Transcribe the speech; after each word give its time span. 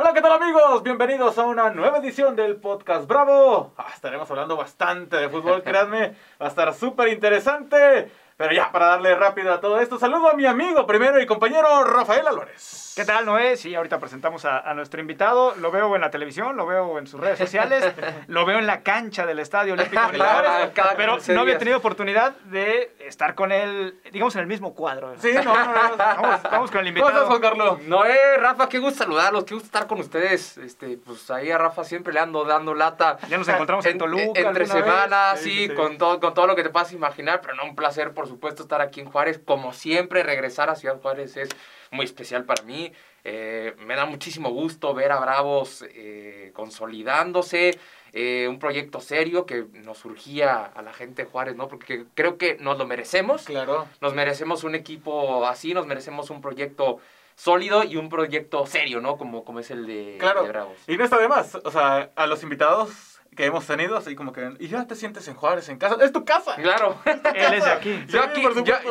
Hola, 0.00 0.12
¿qué 0.14 0.22
tal 0.22 0.40
amigos? 0.40 0.84
Bienvenidos 0.84 1.38
a 1.38 1.46
una 1.46 1.70
nueva 1.70 1.98
edición 1.98 2.36
del 2.36 2.54
podcast 2.54 3.08
Bravo. 3.08 3.72
Ah, 3.76 3.88
estaremos 3.92 4.30
hablando 4.30 4.56
bastante 4.56 5.16
de 5.16 5.28
fútbol, 5.28 5.60
créanme, 5.64 6.14
va 6.40 6.46
a 6.46 6.48
estar 6.50 6.72
súper 6.72 7.08
interesante. 7.08 8.08
Pero 8.38 8.52
ya, 8.52 8.70
para 8.70 8.86
darle 8.86 9.16
rápido 9.16 9.52
a 9.52 9.58
todo 9.58 9.80
esto, 9.80 9.98
saludo 9.98 10.30
a 10.30 10.34
mi 10.34 10.46
amigo 10.46 10.86
primero 10.86 11.20
y 11.20 11.26
compañero 11.26 11.82
Rafael 11.82 12.24
Álvarez. 12.24 12.92
¿Qué 12.94 13.04
tal, 13.04 13.26
Noé? 13.26 13.56
Sí, 13.56 13.74
ahorita 13.74 13.98
presentamos 13.98 14.44
a, 14.44 14.74
nuestro 14.74 15.00
invitado. 15.00 15.56
Lo 15.56 15.72
veo 15.72 15.94
en 15.96 16.00
la 16.00 16.10
televisión, 16.10 16.56
lo 16.56 16.64
veo 16.64 16.98
en 16.98 17.08
sus 17.08 17.20
redes 17.20 17.38
sociales, 17.38 17.84
lo 18.28 18.44
veo 18.44 18.60
en 18.60 18.66
la 18.68 18.82
cancha 18.82 19.26
del 19.26 19.40
Estadio 19.40 19.74
Olímpico 19.74 20.02
Claro, 20.12 20.72
pero 20.96 21.18
no 21.28 21.40
había 21.40 21.58
tenido 21.58 21.78
oportunidad 21.78 22.36
de 22.44 22.96
estar 23.00 23.34
con 23.34 23.50
él, 23.50 24.00
digamos, 24.12 24.36
en 24.36 24.42
el 24.42 24.46
mismo 24.46 24.72
cuadro. 24.74 25.14
Sí, 25.18 25.32
no, 25.32 25.42
no, 25.42 25.96
no. 25.96 25.96
Vamos, 25.96 26.70
con 26.70 26.80
el 26.80 26.88
invitado. 26.88 27.12
¿Cómo 27.12 27.26
Juan 27.26 27.40
Carlos? 27.40 27.82
Noé, 27.82 28.36
Rafa, 28.36 28.68
qué 28.68 28.78
gusto 28.78 29.02
saludarlos, 29.02 29.44
qué 29.44 29.54
gusto 29.54 29.66
estar 29.66 29.88
con 29.88 29.98
ustedes. 29.98 30.58
Este, 30.58 30.96
pues 30.96 31.28
ahí 31.30 31.50
a 31.50 31.58
Rafa 31.58 31.82
siempre 31.82 32.12
le 32.12 32.20
ando 32.20 32.44
dando 32.44 32.74
lata. 32.74 33.18
Ya 33.28 33.38
nos 33.38 33.48
encontramos 33.48 33.84
en, 33.86 33.98
Toluca. 33.98 34.40
Entre 34.40 34.66
semanas, 34.66 35.40
sí, 35.40 35.68
Con, 35.68 35.98
todo, 35.98 36.20
con 36.20 36.34
todo 36.34 36.46
lo 36.46 36.54
que 36.54 36.62
te 36.62 36.70
puedas 36.70 36.92
imaginar, 36.92 37.40
pero 37.40 37.54
no, 37.54 37.64
un 37.64 37.76
placer, 37.76 38.12
por 38.12 38.27
supuesto, 38.28 38.62
estar 38.62 38.80
aquí 38.80 39.00
en 39.00 39.10
Juárez. 39.10 39.40
Como 39.44 39.72
siempre, 39.72 40.22
regresar 40.22 40.70
a 40.70 40.76
Ciudad 40.76 41.00
Juárez 41.00 41.36
es 41.36 41.48
muy 41.90 42.04
especial 42.04 42.44
para 42.44 42.62
mí. 42.62 42.92
Eh, 43.24 43.74
me 43.78 43.96
da 43.96 44.06
muchísimo 44.06 44.50
gusto 44.50 44.94
ver 44.94 45.12
a 45.12 45.20
Bravos 45.20 45.84
eh, 45.88 46.52
consolidándose, 46.54 47.78
eh, 48.12 48.46
un 48.48 48.58
proyecto 48.58 49.00
serio 49.00 49.44
que 49.44 49.66
nos 49.72 49.98
surgía 49.98 50.64
a 50.64 50.82
la 50.82 50.92
gente 50.92 51.24
de 51.24 51.30
Juárez, 51.30 51.56
¿no? 51.56 51.68
Porque 51.68 52.06
creo 52.14 52.38
que 52.38 52.56
nos 52.58 52.78
lo 52.78 52.86
merecemos. 52.86 53.44
Claro. 53.44 53.86
Nos 54.00 54.14
merecemos 54.14 54.64
un 54.64 54.74
equipo 54.74 55.44
así, 55.46 55.74
nos 55.74 55.86
merecemos 55.86 56.30
un 56.30 56.40
proyecto 56.40 57.00
sólido 57.34 57.84
y 57.84 57.96
un 57.96 58.08
proyecto 58.08 58.66
serio, 58.66 59.00
¿no? 59.00 59.16
Como, 59.16 59.44
como 59.44 59.60
es 59.60 59.70
el 59.70 59.86
de, 59.86 60.16
claro. 60.18 60.42
de 60.42 60.48
Bravos. 60.48 60.76
Y 60.86 60.96
no 60.96 61.04
está 61.04 61.18
de 61.18 61.28
más, 61.28 61.54
o 61.54 61.70
sea, 61.70 62.10
a 62.16 62.26
los 62.26 62.42
invitados 62.42 63.17
que 63.36 63.46
hemos 63.46 63.66
tenido, 63.66 63.96
así 63.96 64.16
como 64.16 64.32
que, 64.32 64.54
y 64.58 64.68
ya 64.68 64.86
te 64.86 64.94
sientes 64.94 65.26
en 65.28 65.34
Juárez, 65.34 65.68
en 65.68 65.78
casa, 65.78 65.96
es 66.00 66.12
tu 66.12 66.24
casa. 66.24 66.56
Claro. 66.56 66.98
Él 67.04 67.54
es 67.54 67.64
de 67.64 67.70
aquí. 67.70 68.04
Yo, 68.08 68.22
aquí 68.22 68.42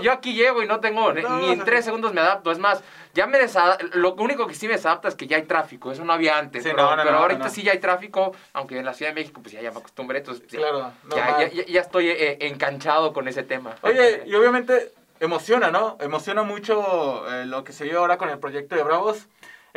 yo, 0.01 0.11
aquí 0.11 0.33
llego 0.33 0.63
y 0.63 0.67
no 0.67 0.79
tengo, 0.79 1.11
ni 1.11 1.51
en 1.51 1.63
tres 1.65 1.85
segundos 1.85 2.13
me 2.13 2.21
adapto, 2.21 2.51
es 2.51 2.59
más, 2.59 2.81
ya 3.13 3.27
me 3.27 3.39
lo 3.93 4.13
único 4.15 4.47
que 4.47 4.55
sí 4.55 4.67
me 4.67 4.73
desadapta 4.73 5.07
es 5.07 5.15
que 5.15 5.27
ya 5.27 5.37
hay 5.37 5.43
tráfico, 5.43 5.91
eso 5.91 6.05
no 6.05 6.13
había 6.13 6.37
antes, 6.37 6.63
pero, 6.63 6.81
ahorita 6.81 7.49
sí 7.49 7.63
ya 7.63 7.73
hay 7.73 7.79
tráfico, 7.79 8.33
aunque 8.53 8.77
en 8.77 8.85
la 8.85 8.93
Ciudad 8.93 9.11
de 9.11 9.21
México 9.21 9.41
pues 9.41 9.53
ya, 9.53 9.61
ya 9.61 9.71
me 9.71 9.79
acostumbré, 9.79 10.19
entonces 10.19 10.45
claro, 10.47 10.91
ya, 11.09 11.49
ya, 11.49 11.81
estoy 11.81 12.09
eh, 12.09 12.37
enganchado 12.41 13.13
con 13.13 13.27
ese 13.27 13.43
tema. 13.43 13.75
Oye, 13.81 14.23
y 14.25 14.33
obviamente 14.35 14.93
emociona, 15.19 15.71
¿no? 15.71 15.97
Emociona 15.99 16.43
mucho 16.43 17.25
eh, 17.31 17.45
lo 17.45 17.63
que 17.63 17.73
se 17.73 17.85
dio 17.85 17.99
ahora 17.99 18.17
con 18.17 18.29
el 18.29 18.39
proyecto 18.39 18.75
de 18.75 18.83
Bravos 18.83 19.27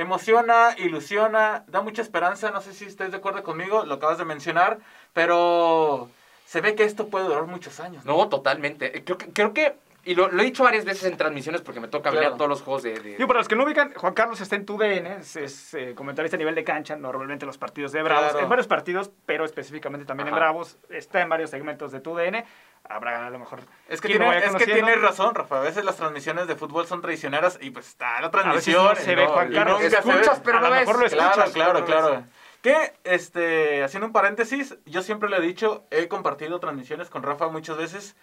emociona, 0.02 0.74
ilusiona, 0.78 1.64
da 1.68 1.82
mucha 1.82 2.02
esperanza. 2.02 2.50
No 2.50 2.60
sé 2.60 2.72
si 2.72 2.84
estés 2.84 3.10
de 3.10 3.18
acuerdo 3.18 3.42
conmigo, 3.42 3.84
lo 3.84 3.94
acabas 3.94 4.18
de 4.18 4.24
mencionar, 4.24 4.78
pero 5.12 6.08
se 6.46 6.60
ve 6.60 6.74
que 6.74 6.84
esto 6.84 7.08
puede 7.08 7.26
durar 7.26 7.46
muchos 7.46 7.80
años. 7.80 8.04
No, 8.04 8.28
totalmente. 8.28 9.04
Creo 9.04 9.18
que, 9.18 9.32
creo 9.32 9.54
que 9.54 9.74
y 10.02 10.14
lo, 10.14 10.30
he 10.30 10.44
dicho 10.44 10.64
varias 10.64 10.84
veces 10.84 11.04
en 11.04 11.16
transmisiones 11.16 11.60
porque 11.60 11.78
me 11.78 11.88
toca 11.88 12.10
ver 12.10 12.30
todos 12.32 12.48
los 12.48 12.62
juegos 12.62 12.82
de... 12.82 12.98
de... 12.98 13.26
para 13.26 13.40
los 13.40 13.48
que 13.48 13.54
no 13.54 13.64
ubican, 13.64 13.92
Juan 13.92 14.14
Carlos 14.14 14.40
está 14.40 14.56
en 14.56 14.64
TUDN, 14.64 15.06
es, 15.06 15.36
es 15.36 15.74
eh, 15.74 15.94
comentarista 15.94 16.36
a 16.36 16.38
nivel 16.38 16.54
de 16.54 16.64
cancha, 16.64 16.96
normalmente 16.96 17.44
los 17.44 17.58
partidos 17.58 17.92
de 17.92 18.02
Bravos, 18.02 18.34
en 18.40 18.48
varios 18.48 18.66
partidos, 18.66 19.10
pero 19.26 19.44
específicamente 19.44 20.06
también 20.06 20.28
en 20.28 20.34
Bravos, 20.34 20.78
está 20.88 21.20
en 21.20 21.28
varios 21.28 21.50
segmentos 21.50 21.92
de 21.92 22.00
TUDN, 22.00 22.44
habrá 22.90 23.26
a 23.26 23.30
lo 23.30 23.38
mejor... 23.38 23.60
Es 23.88 24.00
que, 24.00 24.08
tiene, 24.08 24.38
es 24.38 24.54
que 24.56 24.66
tienes 24.66 25.00
razón, 25.00 25.34
Rafa, 25.34 25.58
a 25.58 25.60
veces 25.60 25.84
las 25.84 25.96
transmisiones 25.96 26.46
de 26.46 26.56
fútbol 26.56 26.86
son 26.86 27.00
traicioneras 27.00 27.58
y 27.60 27.70
pues 27.70 27.88
está 27.88 28.20
la 28.20 28.30
transmisión. 28.30 28.96
se 28.96 29.14
ve 29.14 29.26
Juan 29.26 29.52
Carlos. 29.52 29.80
Escuchas, 29.82 30.40
pero 30.44 30.60
no 30.60 30.70
ves. 30.70 30.80
Mejor 30.80 30.98
lo 31.00 31.06
escuchas. 31.06 31.50
Claro, 31.52 31.84
claro, 31.84 31.84
claro. 31.84 32.24
Que, 32.62 32.92
este, 33.04 33.82
haciendo 33.82 34.06
un 34.06 34.12
paréntesis, 34.12 34.76
yo 34.84 35.02
siempre 35.02 35.30
le 35.30 35.38
he 35.38 35.40
dicho, 35.40 35.86
he 35.90 36.08
compartido 36.08 36.60
transmisiones 36.60 37.08
con 37.08 37.22
Rafa 37.22 37.48
muchas 37.48 37.78
veces 37.78 38.16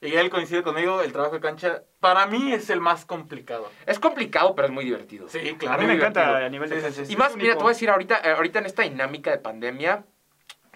y 0.00 0.14
él 0.14 0.28
coincide 0.28 0.62
conmigo, 0.62 1.00
el 1.00 1.12
trabajo 1.12 1.34
de 1.34 1.40
cancha 1.40 1.82
para 2.00 2.26
mí 2.26 2.52
es 2.52 2.68
el 2.68 2.80
más 2.80 3.06
complicado. 3.06 3.70
Es 3.86 3.98
complicado, 3.98 4.54
pero 4.54 4.66
es 4.66 4.72
muy 4.72 4.84
divertido. 4.84 5.28
Sí, 5.28 5.56
claro. 5.58 5.76
A 5.76 5.78
mí 5.78 5.86
me 5.86 5.94
encanta 5.94 6.44
a 6.44 6.48
nivel 6.48 6.68
de... 6.68 7.06
y 7.08 7.16
más, 7.16 7.36
mira, 7.36 7.54
te 7.54 7.62
voy 7.62 7.70
a 7.70 7.74
decir, 7.74 7.88
ahorita, 7.88 8.16
ahorita 8.34 8.58
en 8.58 8.66
esta 8.66 8.82
dinámica 8.82 9.30
de 9.30 9.38
pandemia, 9.38 10.04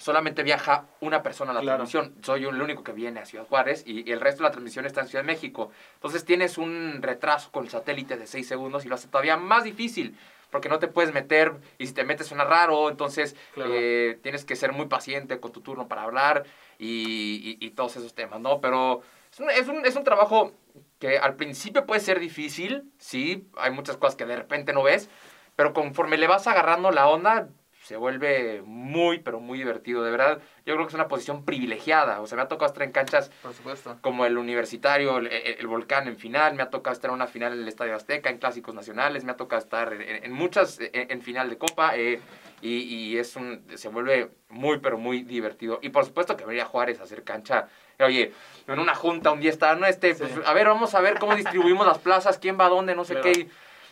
solamente 0.00 0.42
viaja 0.42 0.86
una 1.00 1.22
persona 1.22 1.52
a 1.52 1.54
la 1.54 1.60
transmisión. 1.60 2.14
Soy 2.22 2.44
el 2.44 2.60
único 2.60 2.82
que 2.82 2.92
viene 2.92 3.20
a 3.20 3.26
Ciudad 3.26 3.46
Juárez 3.46 3.84
y, 3.86 4.10
el 4.10 4.20
resto 4.20 4.42
de 4.42 4.48
la 4.48 4.50
transmisión 4.50 4.86
está 4.86 5.02
en 5.02 5.08
Ciudad 5.08 5.22
de 5.22 5.26
México. 5.26 5.70
Entonces 5.94 6.24
tienes 6.24 6.58
un 6.58 7.00
retraso 7.02 7.52
con 7.52 7.64
el 7.64 7.70
satélite 7.70 8.16
de 8.16 8.26
6 8.26 8.48
segundos 8.48 8.84
y 8.84 8.88
lo 8.88 8.94
hace 8.94 9.08
todavía 9.08 9.36
más 9.36 9.64
difícil 9.64 10.16
porque 10.50 10.68
no 10.68 10.78
te 10.78 10.88
puedes 10.88 11.12
meter 11.14 11.52
y 11.78 11.86
si 11.86 11.92
te 11.92 12.02
metes 12.02 12.26
suena 12.26 12.44
raro, 12.44 12.88
entonces 12.88 13.36
eh, 13.56 14.18
tienes 14.22 14.44
que 14.44 14.56
ser 14.56 14.72
muy 14.72 14.86
paciente 14.86 15.38
con 15.38 15.52
tu 15.52 15.60
turno 15.60 15.86
para 15.86 16.02
hablar 16.02 16.44
y, 16.78 17.70
todos 17.76 17.96
esos 17.96 18.14
temas, 18.14 18.40
¿no? 18.40 18.60
Pero 18.60 19.02
es 19.30 19.68
un, 19.68 19.84
es 19.84 19.96
un, 19.96 20.02
trabajo 20.02 20.52
que 20.98 21.18
al 21.18 21.36
principio 21.36 21.86
puede 21.86 22.00
ser 22.00 22.18
difícil, 22.18 22.90
sí, 22.98 23.46
hay 23.56 23.70
muchas 23.70 23.96
cosas 23.96 24.16
que 24.16 24.26
de 24.26 24.34
repente 24.34 24.72
no 24.72 24.82
ves, 24.82 25.08
pero 25.54 25.72
conforme 25.72 26.16
le 26.16 26.26
vas 26.26 26.48
agarrando 26.48 26.90
la 26.90 27.06
onda, 27.06 27.48
se 27.90 27.96
vuelve 27.96 28.62
muy, 28.64 29.18
pero 29.18 29.40
muy 29.40 29.58
divertido. 29.58 30.04
De 30.04 30.12
verdad, 30.12 30.40
yo 30.64 30.74
creo 30.74 30.86
que 30.86 30.90
es 30.90 30.94
una 30.94 31.08
posición 31.08 31.44
privilegiada. 31.44 32.20
O 32.20 32.28
sea, 32.28 32.36
me 32.36 32.42
ha 32.42 32.46
tocado 32.46 32.68
estar 32.68 32.84
en 32.84 32.92
canchas 32.92 33.32
Por 33.42 33.52
supuesto. 33.52 33.98
como 34.00 34.24
el 34.26 34.38
Universitario, 34.38 35.18
el, 35.18 35.66
Volcán 35.66 36.06
en 36.06 36.16
final, 36.16 36.54
me 36.54 36.62
ha 36.62 36.70
tocado 36.70 36.94
estar 36.94 37.10
en 37.10 37.16
una 37.16 37.26
final 37.26 37.52
en 37.52 37.62
el 37.62 37.66
Estadio 37.66 37.96
Azteca, 37.96 38.30
en 38.30 38.38
Clásicos 38.38 38.76
Nacionales, 38.76 39.24
me 39.24 39.32
ha 39.32 39.36
tocado 39.36 39.60
estar 39.60 39.92
en, 39.92 40.30
muchas, 40.30 40.78
en, 40.80 41.20
final 41.20 41.50
de 41.50 41.58
Copa. 41.58 41.96
Eh, 41.96 42.20
y, 42.62 43.16
es 43.18 43.34
un, 43.34 43.66
se 43.74 43.88
vuelve 43.88 44.30
muy, 44.50 44.78
pero 44.78 44.96
muy 44.96 45.24
divertido. 45.24 45.80
Y 45.82 45.88
por 45.88 46.04
supuesto 46.04 46.36
que 46.36 46.44
venir 46.44 46.62
a 46.62 46.66
Juárez 46.66 47.00
a 47.00 47.02
hacer 47.02 47.24
cancha. 47.24 47.66
Oye, 47.98 48.32
en 48.68 48.78
una 48.78 48.94
junta 48.94 49.32
un 49.32 49.40
día 49.40 49.50
está, 49.50 49.74
no, 49.74 49.86
este, 49.86 50.14
pues, 50.14 50.30
a 50.46 50.52
ver, 50.52 50.68
vamos 50.68 50.94
a 50.94 51.00
ver 51.00 51.18
cómo 51.18 51.34
distribuimos 51.34 51.84
las 51.84 51.98
plazas, 51.98 52.38
quién 52.38 52.56
va 52.56 52.66
a 52.66 52.68
dónde, 52.68 52.94
no 52.94 53.04
sé 53.04 53.20
qué. 53.20 53.48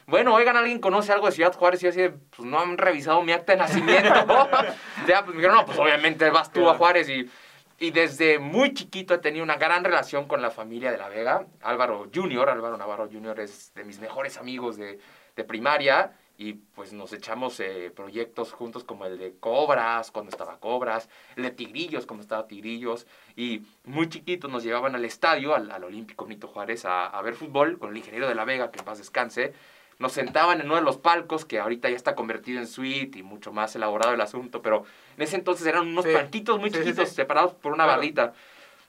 Bueno, 0.08 0.34
oigan, 0.34 0.56
alguien 0.56 0.80
conoce 0.80 1.12
algo 1.12 1.26
de 1.26 1.32
Ciudad 1.32 1.54
Juárez 1.54 1.82
y 1.82 1.88
así, 1.88 2.00
pues 2.34 2.48
no 2.48 2.58
han 2.58 2.78
revisado 2.78 3.22
mi 3.22 3.32
acta 3.32 3.52
de 3.52 3.58
nacimiento. 3.58 4.08
ya, 5.06 5.22
pues 5.22 5.34
me 5.36 5.42
dijeron, 5.42 5.56
no, 5.56 5.66
pues 5.66 5.78
obviamente 5.78 6.30
vas 6.30 6.50
tú 6.50 6.66
a 6.70 6.76
Juárez 6.76 7.10
y, 7.10 7.30
y 7.78 7.90
desde 7.90 8.38
muy 8.38 8.72
chiquito 8.72 9.12
he 9.12 9.18
tenido 9.18 9.44
una 9.44 9.56
gran 9.56 9.84
relación 9.84 10.26
con 10.26 10.40
la 10.40 10.50
familia 10.50 10.90
de 10.90 10.96
La 10.96 11.10
Vega. 11.10 11.46
Álvaro 11.60 12.08
Junior, 12.12 12.48
Álvaro 12.48 12.78
Navarro 12.78 13.06
Junior 13.12 13.38
es 13.38 13.74
de 13.74 13.84
mis 13.84 14.00
mejores 14.00 14.38
amigos 14.38 14.78
de, 14.78 14.98
de 15.36 15.44
primaria. 15.44 16.16
Y 16.38 16.54
pues 16.54 16.94
nos 16.94 17.12
echamos 17.12 17.60
eh, 17.60 17.92
proyectos 17.94 18.52
juntos 18.52 18.84
como 18.84 19.04
el 19.04 19.18
de 19.18 19.34
Cobras, 19.38 20.10
cuando 20.10 20.30
estaba 20.30 20.58
Cobras, 20.58 21.10
el 21.36 21.42
de 21.42 21.50
Tigrillos, 21.50 22.06
cuando 22.06 22.22
estaba 22.22 22.46
Tigrillos, 22.46 23.08
y 23.34 23.62
muy 23.84 24.08
chiquitos 24.08 24.48
nos 24.48 24.62
llevaban 24.62 24.94
al 24.94 25.04
estadio, 25.04 25.54
al, 25.56 25.68
al 25.70 25.82
Olímpico 25.82 26.28
Nito 26.28 26.46
Juárez, 26.46 26.84
a, 26.84 27.08
a, 27.08 27.22
ver 27.22 27.34
fútbol 27.34 27.80
con 27.80 27.90
el 27.90 27.96
ingeniero 27.96 28.28
de 28.28 28.36
la 28.36 28.44
Vega, 28.44 28.70
que 28.70 28.78
en 28.78 28.84
paz 28.84 28.98
descanse, 28.98 29.52
nos 29.98 30.12
sentaban 30.12 30.60
en 30.60 30.66
uno 30.66 30.76
de 30.76 30.82
los 30.82 30.96
palcos, 30.96 31.44
que 31.44 31.58
ahorita 31.58 31.88
ya 31.90 31.96
está 31.96 32.14
convertido 32.14 32.60
en 32.60 32.66
suite 32.66 33.18
y 33.18 33.22
mucho 33.22 33.52
más 33.52 33.74
elaborado 33.74 34.14
el 34.14 34.20
asunto, 34.20 34.62
pero 34.62 34.84
en 35.16 35.22
ese 35.22 35.36
entonces 35.36 35.66
eran 35.66 35.88
unos 35.88 36.06
palquitos 36.06 36.58
muy 36.60 36.70
chiquitos, 36.70 37.08
separados 37.08 37.54
por 37.54 37.72
una 37.72 37.84
barrita. 37.84 38.32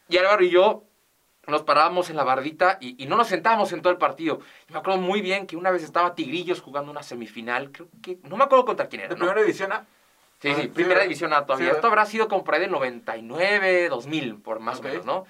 Y 0.08 0.18
Álvaro 0.18 0.44
y 0.44 0.50
yo 0.50 0.84
nos 1.48 1.64
parábamos 1.64 2.10
en 2.12 2.16
la 2.16 2.24
bardita 2.24 2.78
y, 2.80 3.06
no 3.08 3.18
nos 3.18 3.28
sentábamos 3.28 3.72
en 3.74 3.82
todo 3.82 3.92
el 3.92 3.98
partido. 3.98 4.40
me 4.70 4.78
acuerdo 4.78 5.00
muy 5.00 5.22
bien 5.22 5.48
que 5.48 5.58
una 5.58 5.72
vez 5.72 5.84
estaba 5.84 6.14
Tigrillos 6.14 6.62
jugando 6.62 6.92
una 6.92 7.02
semifinal, 7.02 7.72
creo 7.72 7.88
que, 8.04 8.20
no 8.24 8.38
me 8.38 8.44
acuerdo 8.44 8.66
contra 8.66 8.88
quién 8.88 9.02
era. 9.02 9.10
¿no? 9.10 9.18
¿Primera 9.18 9.42
división 9.42 9.72
A? 9.72 9.88
Sí, 10.42 10.54
sí, 10.54 10.68
ah, 10.70 10.74
primera 10.74 11.02
división 11.02 11.34
A 11.34 11.46
todavía. 11.46 11.72
Esto 11.72 11.88
habrá 11.88 12.06
sido 12.06 12.28
como 12.28 12.44
por 12.44 12.54
ahí 12.54 12.62
del 12.62 12.72
99, 12.72 13.90
2000, 13.90 14.36
por 14.38 14.60
más 14.60 14.80
o 14.80 14.84
menos, 14.84 15.06
¿no? 15.06 15.26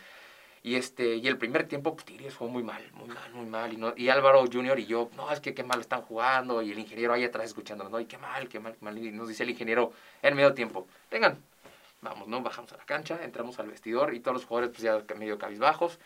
Y, 0.61 0.75
este, 0.75 1.15
y 1.15 1.27
el 1.27 1.37
primer 1.37 1.67
tiempo, 1.67 1.93
pues 1.93 2.05
Tigrillos 2.05 2.35
jugó 2.35 2.51
muy 2.51 2.63
mal, 2.63 2.83
muy 2.93 3.07
mal, 3.07 3.33
muy 3.33 3.45
mal. 3.45 3.73
Y, 3.73 3.77
no, 3.77 3.93
y 3.95 4.09
Álvaro 4.09 4.43
Junior 4.51 4.77
y 4.79 4.85
yo, 4.85 5.09
no, 5.15 5.31
es 5.31 5.39
que 5.39 5.53
qué 5.53 5.63
mal 5.63 5.79
están 5.79 6.01
jugando. 6.01 6.61
Y 6.61 6.71
el 6.71 6.79
ingeniero 6.79 7.13
ahí 7.13 7.23
atrás 7.23 7.45
escuchándonos, 7.45 7.91
no, 7.91 7.99
y 7.99 8.05
qué 8.05 8.17
mal, 8.17 8.47
qué 8.49 8.59
mal, 8.59 8.73
qué 8.73 8.85
mal. 8.85 8.97
Y 8.97 9.11
nos 9.11 9.27
dice 9.27 9.44
el 9.44 9.50
ingeniero 9.50 9.94
en 10.21 10.35
medio 10.35 10.53
tiempo, 10.53 10.88
vengan, 11.09 11.41
vamos, 12.01 12.27
¿no? 12.27 12.41
Bajamos 12.41 12.73
a 12.73 12.77
la 12.77 12.85
cancha, 12.85 13.19
entramos 13.23 13.59
al 13.59 13.67
vestidor 13.67 14.13
y 14.13 14.19
todos 14.19 14.35
los 14.35 14.45
jugadores, 14.45 14.71
pues 14.71 14.83
ya 14.83 15.15
medio 15.15 15.38
cabizbajos 15.38 16.00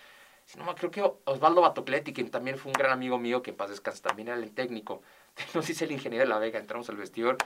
si 0.46 0.60
no, 0.60 0.76
creo 0.76 0.92
que 0.92 1.02
Osvaldo 1.26 1.62
Batocletti, 1.62 2.14
quien 2.14 2.30
también 2.30 2.58
fue 2.58 2.72
un 2.72 2.74
gran 2.74 2.92
amigo 2.92 3.18
mío, 3.18 3.42
que 3.42 3.52
en 3.52 3.58
paz 3.58 3.70
descanse, 3.70 4.02
también 4.02 4.28
era 4.28 4.38
el 4.38 4.52
técnico. 4.54 5.02
Nos 5.54 5.68
dice 5.68 5.86
el 5.86 5.92
ingeniero 5.92 6.26
de 6.26 6.30
la 6.30 6.40
Vega, 6.40 6.60
entramos 6.60 6.90
al 6.90 6.98
vestidor. 6.98 7.38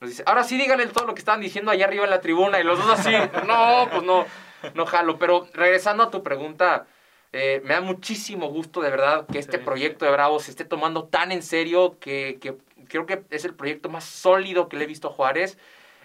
Nos 0.00 0.10
dice, 0.10 0.22
ahora 0.26 0.44
sí 0.44 0.56
díganle 0.56 0.86
todo 0.86 1.06
lo 1.06 1.14
que 1.14 1.18
estaban 1.18 1.40
diciendo 1.40 1.70
allá 1.70 1.84
arriba 1.84 2.04
en 2.04 2.10
la 2.10 2.20
tribuna. 2.20 2.58
Y 2.58 2.64
los 2.64 2.78
dos 2.78 2.98
así, 2.98 3.10
no, 3.46 3.88
pues 3.90 4.02
no, 4.02 4.26
no 4.74 4.86
jalo. 4.86 5.18
Pero 5.18 5.46
regresando 5.52 6.02
a 6.02 6.10
tu 6.10 6.22
pregunta, 6.22 6.86
eh, 7.32 7.60
me 7.64 7.74
da 7.74 7.80
muchísimo 7.80 8.48
gusto 8.48 8.80
de 8.80 8.90
verdad 8.90 9.26
que 9.30 9.38
este 9.38 9.58
proyecto 9.58 10.04
de 10.04 10.10
Bravo 10.10 10.40
se 10.40 10.50
esté 10.50 10.64
tomando 10.64 11.04
tan 11.04 11.32
en 11.32 11.42
serio 11.42 11.98
que, 12.00 12.38
que, 12.40 12.56
creo 12.88 13.06
que 13.06 13.22
es 13.30 13.44
el 13.44 13.54
proyecto 13.54 13.88
más 13.88 14.04
sólido 14.04 14.68
que 14.68 14.76
le 14.76 14.84
he 14.84 14.88
visto 14.88 15.08
a 15.08 15.12
Juárez. 15.12 15.58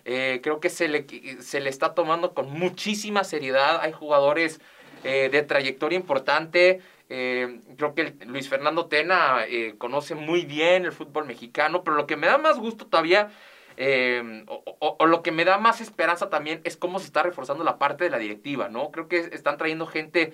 Eh, 0.04 0.40
creo 0.44 0.60
que 0.60 0.70
se 0.70 0.88
le, 0.88 1.08
se 1.42 1.60
le 1.62 1.70
está 1.70 1.96
tomando 1.96 2.34
con 2.34 2.52
muchísima 2.52 3.24
seriedad. 3.24 3.80
Hay 3.82 3.92
jugadores 3.92 4.60
eh, 5.06 5.30
de 5.32 5.44
trayectoria 5.44 5.98
importante. 5.98 6.82
Eh, 7.10 7.60
creo 7.78 7.94
que 7.94 8.16
Luis 8.26 8.50
Fernando 8.50 8.88
Tena 8.88 9.46
eh, 9.48 9.76
conoce 9.78 10.16
muy 10.16 10.46
bien 10.46 10.86
el 10.86 10.92
fútbol 10.92 11.26
mexicano, 11.26 11.84
pero 11.84 11.96
lo 11.96 12.08
que 12.08 12.18
me 12.18 12.26
da 12.28 12.40
más 12.40 12.58
gusto 12.58 12.88
todavía, 12.88 13.30
eh, 13.78 14.46
o, 14.80 15.06
lo 15.06 15.22
que 15.22 15.32
me 15.32 15.46
da 15.46 15.58
más 15.58 15.82
esperanza 15.82 16.30
también, 16.30 16.62
es 16.64 16.78
cómo 16.78 17.00
se 17.00 17.06
está 17.06 17.24
reforzando 17.24 17.64
la 17.64 17.78
parte 17.78 18.04
de 18.04 18.10
la 18.10 18.18
directiva, 18.18 18.70
¿no? 18.70 18.92
Creo 18.92 19.08
que 19.08 19.18
están 19.18 19.58
trayendo 19.58 19.88
gente 19.88 20.34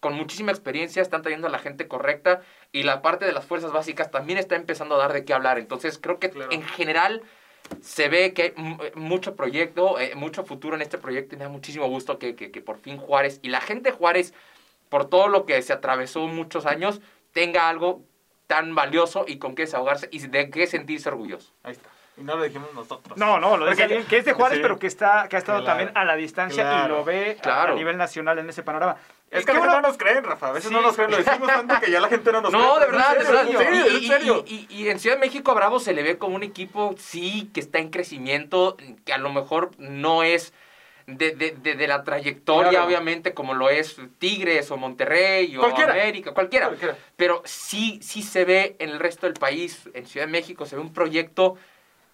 con 0.00 0.14
muchísima 0.14 0.50
experiencia, 0.50 1.00
están 1.00 1.22
trayendo 1.22 1.46
a 1.46 1.50
la 1.50 1.58
gente 1.58 1.86
correcta 1.86 2.42
y 2.72 2.82
la 2.82 3.02
parte 3.02 3.24
de 3.24 3.32
las 3.32 3.44
fuerzas 3.44 3.72
básicas 3.72 4.10
también 4.10 4.38
está 4.38 4.56
empezando 4.56 4.96
a 4.96 4.98
dar 4.98 5.12
de 5.12 5.24
qué 5.24 5.32
hablar. 5.32 5.58
Entonces 5.58 5.98
creo 5.98 6.18
que 6.18 6.32
en 6.50 6.62
general 6.62 7.22
se 7.80 8.08
ve 8.08 8.32
que 8.34 8.42
hay 8.42 8.92
mucho 8.96 9.36
proyecto, 9.36 9.96
mucho 10.16 10.44
futuro 10.44 10.74
en 10.74 10.82
este 10.82 10.98
proyecto 10.98 11.36
y 11.36 11.38
me 11.38 11.44
da 11.44 11.50
muchísimo 11.50 11.86
gusto 11.88 12.18
que, 12.18 12.34
que, 12.34 12.50
que 12.50 12.60
por 12.60 12.78
fin 12.78 12.96
Juárez 12.96 13.38
y 13.42 13.48
la 13.48 13.60
gente 13.60 13.90
de 13.90 13.96
Juárez 13.96 14.34
por 14.92 15.08
todo 15.08 15.28
lo 15.28 15.46
que 15.46 15.62
se 15.62 15.72
atravesó 15.72 16.26
muchos 16.26 16.66
años, 16.66 17.00
tenga 17.32 17.70
algo 17.70 18.02
tan 18.46 18.74
valioso 18.74 19.24
y 19.26 19.38
con 19.38 19.54
qué 19.54 19.62
desahogarse 19.62 20.06
y 20.12 20.18
de 20.18 20.50
qué 20.50 20.66
sentirse 20.66 21.08
orgulloso. 21.08 21.54
Ahí 21.62 21.72
está. 21.72 21.88
Y 22.16 22.22
no 22.22 22.36
lo 22.36 22.42
dijimos 22.42 22.72
nosotros. 22.74 23.16
No, 23.16 23.38
no, 23.40 23.56
lo 23.56 23.68
dice 23.68 23.84
alguien 23.84 24.04
que 24.04 24.18
es 24.18 24.24
de 24.24 24.34
Juárez, 24.34 24.58
pero 24.60 24.78
que, 24.78 24.86
está, 24.86 25.28
que 25.28 25.36
ha 25.36 25.38
estado 25.38 25.64
también 25.64 25.90
a 25.94 26.04
la 26.04 26.14
distancia 26.14 26.84
y 26.84 26.88
lo 26.88 27.04
ve 27.04 27.38
a, 27.42 27.72
nivel 27.72 27.96
nacional 27.96 28.38
en 28.38 28.48
ese 28.50 28.62
panorama. 28.62 28.96
Es 29.30 29.46
que 29.46 29.52
a 29.52 29.54
veces 29.54 29.70
no 29.70 29.80
nos 29.80 29.96
creen, 29.96 30.22
Rafa. 30.24 30.48
A 30.48 30.52
veces 30.52 30.70
no 30.70 30.82
nos 30.82 30.94
creen. 30.94 31.10
Lo 31.10 31.16
decimos 31.16 31.46
tanto 31.48 31.80
que 31.80 31.90
ya 31.90 32.00
la 32.00 32.08
gente 32.08 32.30
no 32.32 32.42
nos 32.42 32.50
cree. 32.50 32.62
No, 32.62 32.78
de 32.78 32.86
verdad, 32.86 33.16
de 33.16 33.24
verdad. 33.24 33.46
Sí, 33.46 33.96
en 33.96 34.02
serio. 34.06 34.44
Y, 34.46 34.66
y, 34.68 34.88
en 34.90 34.98
Ciudad 34.98 35.16
de 35.16 35.20
México 35.20 35.52
a 35.52 35.54
Bravo 35.54 35.80
se 35.80 35.94
le 35.94 36.02
ve 36.02 36.18
como 36.18 36.36
un 36.36 36.42
equipo, 36.42 36.94
sí, 36.98 37.50
que 37.54 37.60
está 37.60 37.78
en 37.78 37.88
crecimiento, 37.88 38.76
que 39.06 39.12
a 39.14 39.18
lo 39.18 39.32
mejor 39.32 39.70
no 39.78 40.22
es 40.22 40.52
de, 41.06 41.32
de, 41.34 41.74
de, 41.74 41.86
la 41.86 42.04
trayectoria, 42.04 42.84
obviamente, 42.84 43.34
como 43.34 43.54
lo 43.54 43.70
es 43.70 43.96
Tigres 44.18 44.70
o 44.70 44.76
Monterrey 44.76 45.56
o 45.56 45.64
América, 45.64 46.32
cualquiera. 46.32 46.70
Pero 47.16 47.42
sí, 47.44 48.00
sí 48.02 48.22
se 48.22 48.44
ve 48.44 48.76
en 48.78 48.90
el 48.90 49.00
resto 49.00 49.26
del 49.26 49.34
país, 49.34 49.88
en 49.94 50.06
Ciudad 50.06 50.26
de 50.26 50.32
México, 50.32 50.66
se 50.66 50.76
ve 50.76 50.82
un 50.82 50.92
proyecto 50.92 51.56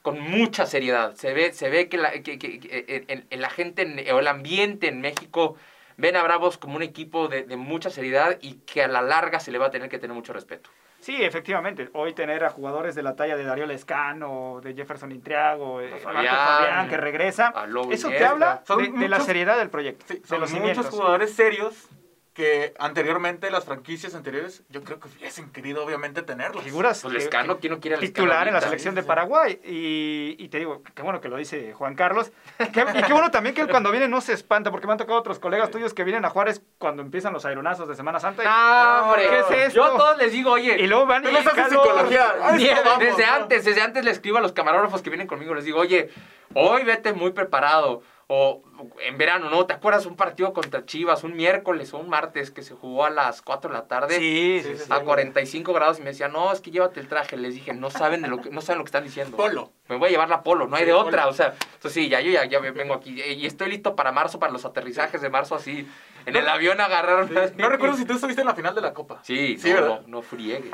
con 0.03 0.21
mucha 0.21 0.67
seriedad. 0.67 1.15
Se 1.15 1.33
ve, 1.33 1.53
se 1.53 1.69
ve 1.69 1.89
que, 1.89 1.99
la, 1.99 2.11
que, 2.23 2.39
que, 2.39 3.05
en, 3.09 3.41
la 3.41 3.51
gente 3.51 4.13
o 4.13 4.19
el 4.19 4.29
ambiente 4.29 4.89
en 4.89 5.01
México 5.01 5.57
ven 5.97 6.17
a 6.17 6.23
Bravos 6.23 6.59
como 6.59 6.77
un 6.77 6.83
equipo 6.83 7.29
de, 7.29 7.43
de 7.43 7.57
mucha 7.57 7.91
seriedad 7.91 8.39
y 8.41 8.55
que 8.61 8.83
a 8.83 8.89
la 8.89 9.03
larga 9.03 9.41
se 9.41 9.51
le 9.51 9.59
va 9.59 9.67
a 9.67 9.71
tener 9.71 9.89
que 9.89 9.99
tener 9.99 10.15
mucho 10.15 10.33
respeto. 10.33 10.71
Sí, 11.01 11.23
efectivamente. 11.23 11.89
Hoy 11.93 12.13
tener 12.13 12.45
a 12.45 12.51
jugadores 12.51 12.95
de 12.95 13.03
la 13.03 13.15
talla 13.15 13.37
de 13.37 13.45
Darío 13.45 13.67
Lescano, 13.67 14.61
de 14.63 14.75
Jefferson 14.75 15.13
Intriago, 15.13 15.81
de 15.81 15.91
Fabián, 15.97 16.35
Fabián, 16.35 16.89
que 16.89 16.97
regresa, 16.97 17.53
eso 17.91 18.09
te 18.09 18.25
habla 18.25 18.63
de, 18.99 19.09
la 19.09 19.21
seriedad 19.21 19.59
del 19.59 19.71
proyecto. 19.71 20.05
Sí, 20.09 20.21
son 20.25 20.41
muchos 20.61 20.87
jugadores 20.87 21.33
serios 21.33 21.89
que 22.39 22.73
anteriormente 22.79 23.51
las 23.51 23.65
franquicias 23.65 24.15
anteriores 24.15 24.63
yo 24.69 24.85
creo 24.85 25.01
que 25.01 25.09
hubiesen 25.09 25.51
querido 25.51 25.85
obviamente 25.85 26.23
tenerlos. 26.23 26.63
Figuras 26.63 27.03
pues 27.03 27.13
Lescano, 27.13 27.59
¿quién 27.59 27.73
no 27.73 27.81
quiere 27.81 27.99
titular 27.99 28.47
en 28.47 28.55
la 28.55 28.61
selección 28.61 28.95
de 28.95 29.03
Paraguay 29.03 29.61
y, 29.65 30.37
y, 30.39 30.49
te 30.49 30.59
digo, 30.59 30.85
qué 30.95 31.03
bueno 31.03 31.21
que 31.21 31.29
lo 31.29 31.37
dice 31.37 31.73
Juan 31.73 31.97
Carlos 31.97 32.31
y 32.61 32.71
qué 32.71 33.13
bueno 33.13 33.33
también 33.33 33.57
que 33.57 33.63
él 33.63 33.69
cuando 33.69 33.91
viene 33.91 34.07
no 34.07 34.21
se 34.21 34.35
espanta 34.35 34.71
porque 34.71 34.87
me 34.87 34.93
han 34.93 34.99
tocado 34.99 35.19
otros 35.19 35.41
colegas 35.41 35.73
tuyos 35.73 35.95
que 35.95 36.05
vienen 36.05 36.25
a 36.25 36.31
Juárez 36.31 36.63
cuando 36.79 37.03
empiezan 37.03 37.33
los 37.33 37.45
aeronazos 37.45 37.89
de 37.89 37.97
Semana 37.97 38.21
Santa. 38.21 38.45
Y, 38.45 38.47
ah, 38.49 39.01
hombre, 39.07 39.29
¿qué 39.29 39.39
es 39.41 39.67
esto? 39.67 39.81
Yo 39.81 39.85
a 39.85 39.97
todos 39.97 40.19
les 40.19 40.31
digo, 40.31 40.53
oye, 40.53 40.77
y 40.79 40.87
luego 40.87 41.07
van 41.07 41.25
y 41.25 41.37
psicología. 41.69 42.35
Desde 43.01 43.25
antes, 43.25 43.65
desde 43.65 43.83
antes 43.83 44.05
les 44.05 44.15
escribo 44.15 44.39
a 44.39 44.41
los 44.41 44.53
camarógrafos 44.53 45.03
que 45.03 45.11
vienen 45.11 45.27
conmigo, 45.27 45.57
les 45.57 45.65
digo, 45.65 45.81
oye, 45.81 46.09
hoy 46.55 46.85
vete 46.85 47.13
muy 47.13 47.33
preparado 47.33 48.05
o 48.31 48.63
en 49.01 49.17
verano, 49.17 49.49
¿no? 49.49 49.65
¿Te 49.65 49.73
acuerdas 49.73 50.05
un 50.05 50.15
partido 50.15 50.53
contra 50.53 50.85
Chivas 50.85 51.25
un 51.25 51.35
miércoles 51.35 51.95
o 51.95 51.99
un 51.99 52.11
martes 52.11 52.51
que 52.51 52.63
se 52.63 52.75
jugó 52.75 53.07
a 53.07 53.11
las 53.11 53.41
4 53.41 53.71
de 53.71 53.75
la 53.75 53.89
tarde? 53.89 54.19
Sí, 54.19 54.63
sí, 54.63 54.85
A 54.91 55.01
45 55.01 55.73
grados 55.73 55.99
y 55.99 56.03
me 56.03 56.11
decían, 56.11 56.33
no, 56.33 56.53
es 56.53 56.61
que 56.61 56.71
llévate 56.71 57.01
el 57.01 57.09
traje. 57.09 57.39
Les 57.39 57.55
dije, 57.55 57.73
no 57.73 57.89
saben, 57.89 58.21
de 58.21 58.29
lo 58.29 58.43
que, 58.43 58.51
no 58.51 58.61
saben 58.61 58.79
lo 58.79 58.85
que 58.85 58.89
están 58.89 59.05
diciendo. 59.05 59.35
Polo. 59.35 59.73
Me 59.89 59.97
voy 59.97 60.09
a 60.09 60.11
llevar 60.11 60.29
la 60.29 60.43
polo, 60.43 60.69
no 60.69 60.77
hay 60.77 60.85
de 60.85 60.93
otra. 60.93 61.27
O 61.29 61.33
sea, 61.33 61.55
entonces 61.59 61.93
sí, 61.95 62.11
ya 62.11 62.21
yo 62.21 62.31
ya, 62.31 62.45
ya 62.45 62.61
vengo 62.61 62.93
aquí. 62.93 63.19
Y 63.19 63.47
estoy 63.47 63.71
listo 63.71 63.97
para 63.97 64.13
marzo, 64.13 64.39
para 64.39 64.53
los 64.53 64.67
aterrizajes 64.67 65.23
de 65.23 65.31
marzo 65.31 65.55
así. 65.55 65.89
En 66.27 66.37
el 66.37 66.47
avión 66.47 66.79
agarraron. 66.83 67.31
No 67.57 67.71
recuerdo 67.71 67.97
si 67.97 68.05
tú 68.05 68.13
estuviste 68.13 68.43
en 68.43 68.49
la 68.49 68.55
final 68.55 68.75
de 68.75 68.83
la 68.83 68.93
Copa. 68.93 69.21
Sí, 69.23 69.57
sí 69.57 69.73
no, 69.73 69.81
no, 69.81 70.01
no 70.07 70.23
friegues. 70.23 70.71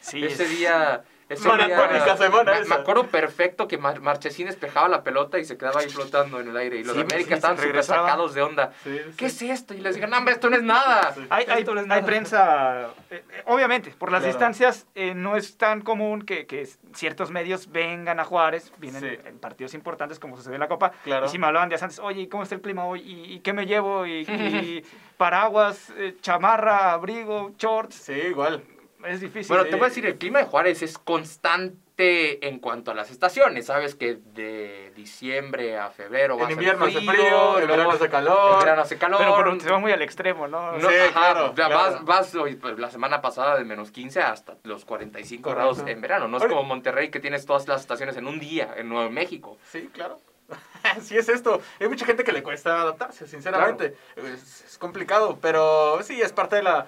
Sí, 0.00 0.24
Ese 0.24 0.46
día 0.46 1.02
me, 1.40 2.74
acuerdo 2.74 3.06
perfecto 3.06 3.68
que 3.68 3.78
Marchesín 3.78 4.46
despejaba 4.46 4.88
la 4.88 5.02
pelota 5.02 5.38
y 5.38 5.44
se 5.44 5.56
quedaba 5.56 5.80
ahí 5.80 5.88
flotando 5.88 6.40
en 6.40 6.48
el 6.48 6.56
aire. 6.56 6.78
Y 6.78 6.84
los 6.84 6.96
de 6.96 7.02
América 7.02 7.34
estaban 7.34 7.58
súper 7.58 7.82
sacados 7.84 8.34
de 8.34 8.42
onda. 8.42 8.72
¿Qué 9.16 9.26
es 9.26 9.42
esto? 9.42 9.74
Y 9.74 9.78
les 9.78 9.94
dije, 9.94 10.06
no, 10.06 10.18
hombre, 10.18 10.34
esto 10.34 10.50
no 10.50 10.56
es 10.56 10.62
nada. 10.62 11.14
Hay, 11.30 11.46
hay, 11.48 11.64
prensa, 12.02 12.88
eh, 13.10 13.22
eh, 13.30 13.42
obviamente, 13.46 13.90
por 13.96 14.10
las 14.10 14.24
distancias 14.24 14.86
eh, 14.94 15.14
no 15.14 15.36
es 15.36 15.56
tan 15.56 15.82
común 15.82 16.22
que, 16.22 16.46
que, 16.46 16.68
ciertos 16.94 17.30
medios 17.30 17.70
vengan 17.70 18.20
a 18.20 18.24
Juárez, 18.24 18.72
vienen 18.78 19.20
en 19.24 19.38
partidos 19.38 19.74
importantes 19.74 20.18
como 20.18 20.36
sucedió 20.36 20.56
en 20.56 20.60
la 20.60 20.68
Copa. 20.68 20.92
Y 21.04 21.28
si 21.28 21.38
me 21.38 21.46
hablaban 21.46 21.68
días 21.68 21.82
antes, 21.82 21.98
oye, 21.98 22.28
¿cómo 22.28 22.42
está 22.42 22.54
el 22.54 22.60
clima 22.60 22.84
hoy? 22.84 23.00
¿Y, 23.04 23.40
qué 23.40 23.52
me 23.52 23.66
llevo? 23.66 24.06
¿Y, 24.06 24.84
paraguas, 25.16 25.92
chamarra, 26.20 26.92
abrigo, 26.92 27.52
shorts? 27.58 27.94
Sí, 27.94 28.12
igual 28.12 28.62
es 29.06 29.20
difícil. 29.20 29.48
Bueno, 29.48 29.64
te 29.64 29.76
voy 29.76 29.86
a 29.86 29.88
decir, 29.88 30.06
el 30.06 30.16
clima 30.16 30.40
de 30.40 30.44
Juárez 30.46 30.82
es 30.82 30.98
constante 30.98 32.46
en 32.48 32.58
cuanto 32.58 32.90
a 32.90 32.94
las 32.94 33.10
estaciones. 33.10 33.66
Sabes 33.66 33.94
que 33.94 34.18
de 34.34 34.92
diciembre 34.96 35.78
a 35.78 35.90
febrero 35.90 36.36
va 36.36 36.44
en 36.44 36.52
invierno 36.52 36.86
hace 36.86 37.00
frío, 37.00 37.58
en 37.60 37.68
verano 37.68 37.90
hace 37.90 38.08
calor. 38.08 38.54
En 38.54 38.58
verano 38.60 38.82
hace 38.82 38.98
calor. 38.98 39.20
Pero, 39.36 39.60
se 39.60 39.70
va 39.70 39.78
muy 39.78 39.92
al 39.92 40.02
extremo, 40.02 40.48
¿no? 40.48 40.80
sí, 40.80 40.86
claro, 41.12 41.52
Vas, 41.54 42.04
vas 42.04 42.36
pues, 42.60 42.78
la 42.78 42.90
semana 42.90 43.20
pasada 43.20 43.56
de 43.56 43.64
menos 43.64 43.90
15 43.90 44.20
hasta 44.20 44.56
los 44.64 44.84
45 44.84 45.50
grados 45.50 45.82
en 45.86 46.00
verano. 46.00 46.28
No 46.28 46.38
es 46.38 46.44
como 46.44 46.62
Monterrey 46.64 47.10
que 47.10 47.20
tienes 47.20 47.46
todas 47.46 47.68
las 47.68 47.82
estaciones 47.82 48.16
en 48.16 48.26
un 48.26 48.40
día, 48.40 48.74
en 48.76 48.88
Nuevo 48.88 49.10
México. 49.10 49.58
Sí, 49.70 49.88
claro. 49.92 50.18
Así 50.82 51.16
es 51.16 51.28
esto. 51.28 51.60
Hay 51.80 51.88
mucha 51.88 52.04
gente 52.04 52.24
que 52.24 52.32
le 52.32 52.42
cuesta 52.42 52.80
adaptarse, 52.80 53.26
sinceramente. 53.26 53.96
es 54.16 54.76
complicado, 54.78 55.38
pero 55.40 56.02
sí, 56.02 56.20
es 56.20 56.32
parte 56.32 56.56
de 56.56 56.62
la 56.62 56.86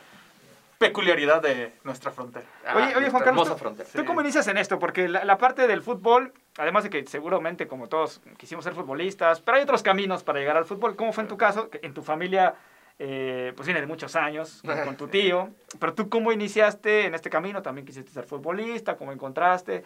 peculiaridad 0.79 1.43
de 1.43 1.73
nuestra 1.85 2.11
frontera. 2.11 2.47
oye, 2.75 2.97
oye 2.97 3.11
Juan 3.11 3.23
Carlos, 3.23 3.56
¿tú, 3.94 4.05
cómo 4.05 4.21
inicias 4.21 4.47
en 4.49 4.59
esto? 4.59 4.79
Porque 4.79 5.09
la, 5.09 5.38
parte 5.38 5.67
del 5.67 5.82
fútbol, 5.82 6.32
además 6.59 6.85
de 6.85 6.91
que 6.91 7.06
seguramente 7.06 7.67
como 7.67 7.88
todos 7.88 8.21
quisimos 8.37 8.65
ser 8.65 8.75
futbolistas, 8.75 9.41
pero 9.41 9.56
hay 9.56 9.62
otros 9.62 9.82
caminos 9.82 10.25
para 10.25 10.38
llegar 10.38 10.56
al 10.56 10.65
fútbol. 10.65 10.97
¿Cómo 10.97 11.12
fue 11.12 11.23
en 11.23 11.29
tu 11.29 11.37
caso? 11.37 11.69
En 11.82 11.94
tu 11.94 12.03
familia, 12.03 12.55
eh, 12.99 13.53
pues 13.56 13.67
viene 13.67 13.81
de 13.81 13.87
muchos 13.87 14.17
años, 14.17 14.62
con, 14.85 14.97
tu 14.97 15.09
tío, 15.09 15.50
pero 15.79 15.94
tú 15.94 16.09
cómo 16.09 16.32
iniciaste 16.32 17.06
en 17.06 17.15
este 17.15 17.31
camino? 17.31 17.62
¿También 17.62 17.87
quisiste 17.87 18.11
ser 18.11 18.25
futbolista? 18.25 18.97
¿Cómo 18.97 19.12
encontraste? 19.12 19.85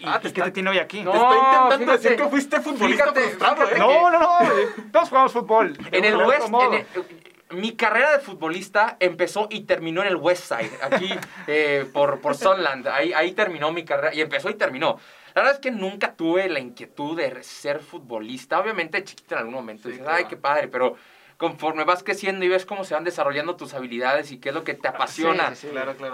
¿Y, 0.00 0.06
ah, 0.06 0.18
qué 0.20 0.30
te 0.30 0.50
tiene 0.50 0.70
hoy 0.70 0.78
aquí? 0.78 1.02
No, 1.02 1.12
te 1.12 1.18
estoy 1.18 1.38
intentando 1.38 1.92
decir 1.92 2.16
que 2.16 2.24
fuiste 2.24 2.60
futbolista 2.60 3.12
¿eh? 3.14 3.78
No, 3.78 4.10
no, 4.10 4.20
no. 4.20 4.38
Todos 4.92 5.08
jugamos 5.08 5.32
fútbol. 5.32 5.76
En 5.92 6.04
el 6.04 6.16
West, 6.16 6.48
mi 7.54 7.72
carrera 7.72 8.12
de 8.12 8.18
futbolista 8.18 8.96
empezó 9.00 9.48
y 9.50 9.62
terminó 9.62 10.02
en 10.02 10.08
el 10.08 10.16
West 10.16 10.44
Side, 10.44 10.78
aquí 10.82 11.08
eh, 11.46 11.86
por, 11.92 12.20
por 12.20 12.36
Sunland. 12.36 12.88
Ahí, 12.88 13.12
ahí 13.12 13.32
terminó 13.32 13.72
mi 13.72 13.84
carrera 13.84 14.14
y 14.14 14.20
empezó 14.20 14.50
y 14.50 14.54
terminó. 14.54 14.98
La 15.34 15.42
verdad 15.42 15.54
es 15.54 15.60
que 15.60 15.70
nunca 15.70 16.14
tuve 16.14 16.48
la 16.48 16.60
inquietud 16.60 17.16
de 17.16 17.42
ser 17.42 17.80
futbolista. 17.80 18.60
Obviamente, 18.60 19.02
chiquito 19.02 19.34
en 19.34 19.40
algún 19.40 19.54
momento 19.54 19.88
dices, 19.88 20.06
ay, 20.06 20.26
qué 20.26 20.36
padre, 20.36 20.68
pero 20.68 20.96
conforme 21.36 21.84
vas 21.84 22.04
creciendo 22.04 22.44
y 22.44 22.48
ves 22.48 22.64
cómo 22.64 22.84
se 22.84 22.94
van 22.94 23.04
desarrollando 23.04 23.56
tus 23.56 23.74
habilidades 23.74 24.30
y 24.30 24.38
qué 24.38 24.50
es 24.50 24.54
lo 24.54 24.64
que 24.64 24.74
te 24.74 24.88
apasiona 24.88 25.52